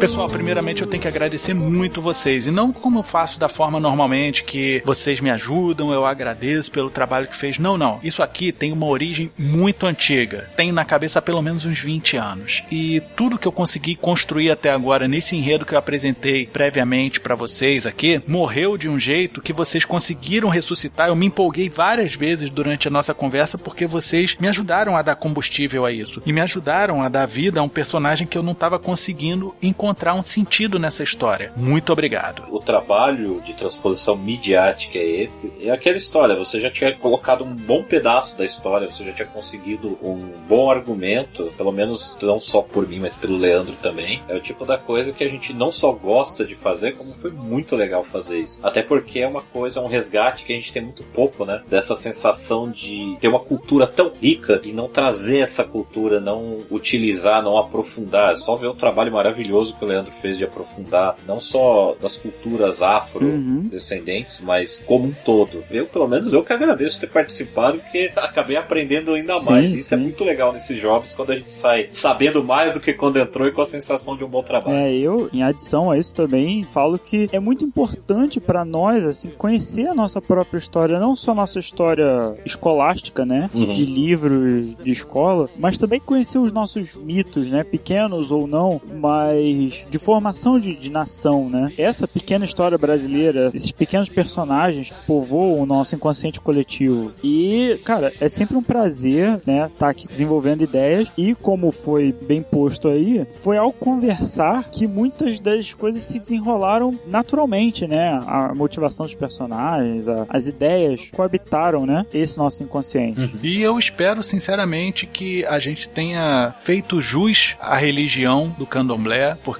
[0.00, 2.46] Pessoal, primeiramente eu tenho que agradecer muito vocês.
[2.46, 6.88] E não como eu faço da forma normalmente, que vocês me ajudam, eu agradeço pelo
[6.88, 7.58] trabalho que fez.
[7.58, 8.00] Não, não.
[8.02, 10.48] Isso aqui tem uma origem muito antiga.
[10.56, 12.64] Tenho na cabeça pelo menos uns 20 anos.
[12.72, 17.34] E tudo que eu consegui construir até agora nesse enredo que eu apresentei previamente pra
[17.34, 21.08] vocês aqui, morreu de um jeito que vocês conseguiram ressuscitar.
[21.08, 25.16] Eu me empolguei várias vezes durante a nossa conversa porque vocês me ajudaram a dar
[25.16, 26.22] combustível a isso.
[26.24, 29.89] E me ajudaram a dar vida a um personagem que eu não estava conseguindo encontrar
[29.90, 31.52] encontrar um sentido nessa história.
[31.56, 32.44] Muito obrigado.
[32.50, 35.52] O trabalho de transposição midiática é esse.
[35.60, 39.26] É aquela história, você já tinha colocado um bom pedaço da história, você já tinha
[39.26, 44.22] conseguido um bom argumento, pelo menos não só por mim, mas pelo Leandro também.
[44.28, 47.32] É o tipo da coisa que a gente não só gosta de fazer, como foi
[47.32, 48.60] muito legal fazer isso.
[48.62, 51.62] Até porque é uma coisa, um resgate que a gente tem muito pouco, né?
[51.68, 57.42] Dessa sensação de ter uma cultura tão rica e não trazer essa cultura, não utilizar,
[57.42, 58.34] não aprofundar.
[58.34, 62.16] É só ver o trabalho maravilhoso que o Leandro fez de aprofundar, não só das
[62.16, 64.46] culturas afro-descendentes, uhum.
[64.46, 65.64] mas como um todo.
[65.70, 69.72] Eu, pelo menos, eu que agradeço ter participado, porque acabei aprendendo ainda sim, mais.
[69.72, 70.02] Isso é sim.
[70.02, 73.48] é muito legal nesses jobs, quando a gente sai sabendo mais do que quando entrou
[73.48, 74.76] e com a sensação de um bom trabalho.
[74.76, 79.30] É, eu, em adição a isso também, falo que é muito importante para nós, assim,
[79.30, 83.72] conhecer a nossa própria história, não só a nossa história escolástica, né, uhum.
[83.72, 89.69] de livros de escola, mas também conhecer os nossos mitos, né, pequenos ou não, mas
[89.88, 91.72] de formação de, de nação, né.
[91.76, 97.12] Essa pequena história brasileira, esses pequenos personagens povoam o nosso inconsciente coletivo.
[97.22, 102.12] E, cara, é sempre um prazer, né, estar tá aqui desenvolvendo ideias e como foi
[102.12, 108.20] bem posto aí, foi ao conversar que muitas das coisas se desenrolaram naturalmente, né?
[108.26, 112.04] A motivação dos personagens, a, as ideias coabitaram, né?
[112.12, 113.20] Esse nosso inconsciente.
[113.20, 113.30] Uhum.
[113.42, 119.59] E eu espero, sinceramente, que a gente tenha feito jus à religião do candomblé, porque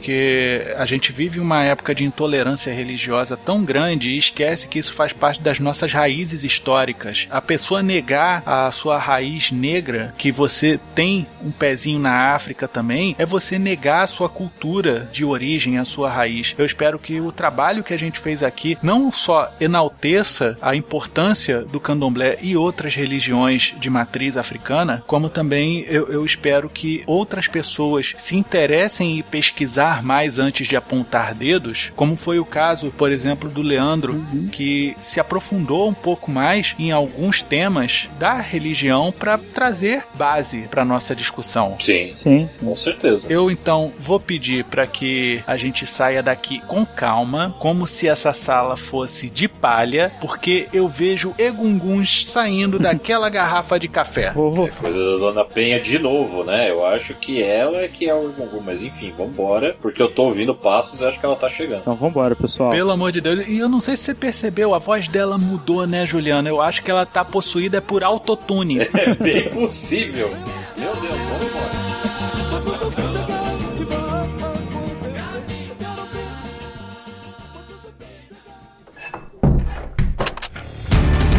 [0.76, 5.12] a gente vive uma época de intolerância religiosa tão grande e esquece que isso faz
[5.12, 7.26] parte das nossas raízes históricas.
[7.30, 13.14] A pessoa negar a sua raiz negra, que você tem um pezinho na África também,
[13.18, 16.54] é você negar a sua cultura de origem, a sua raiz.
[16.56, 21.62] Eu espero que o trabalho que a gente fez aqui não só enalteça a importância
[21.62, 27.48] do candomblé e outras religiões de matriz africana, como também eu, eu espero que outras
[27.48, 33.12] pessoas se interessem em pesquisar mais antes de apontar dedos, como foi o caso, por
[33.12, 34.48] exemplo, do Leandro, uhum.
[34.50, 40.84] que se aprofundou um pouco mais em alguns temas da religião para trazer base para
[40.84, 41.76] nossa discussão.
[41.78, 42.10] Sim.
[42.14, 42.64] Sim, sim.
[42.64, 43.26] Com certeza.
[43.30, 48.32] Eu então vou pedir para que a gente saia daqui com calma, como se essa
[48.32, 54.32] sala fosse de palha, porque eu vejo egunguns saindo daquela garrafa de café.
[54.34, 54.66] Oh.
[54.66, 56.70] É coisa da Dona Penha de novo, né?
[56.70, 60.24] Eu acho que ela é que é o egungun, mas enfim, vambora, porque eu tô
[60.24, 61.80] ouvindo passos e acho que ela tá chegando.
[61.80, 62.70] Então vambora, pessoal.
[62.70, 63.46] Pelo amor de Deus.
[63.46, 66.48] E eu não sei se você percebeu, a voz dela mudou, né, Juliana?
[66.48, 68.80] Eu acho que ela tá possuída por autotune.
[69.00, 70.28] É bem possível.
[70.76, 73.29] Meu Deus, vamos embora.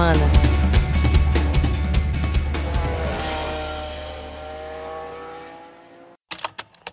[0.00, 0.59] semana.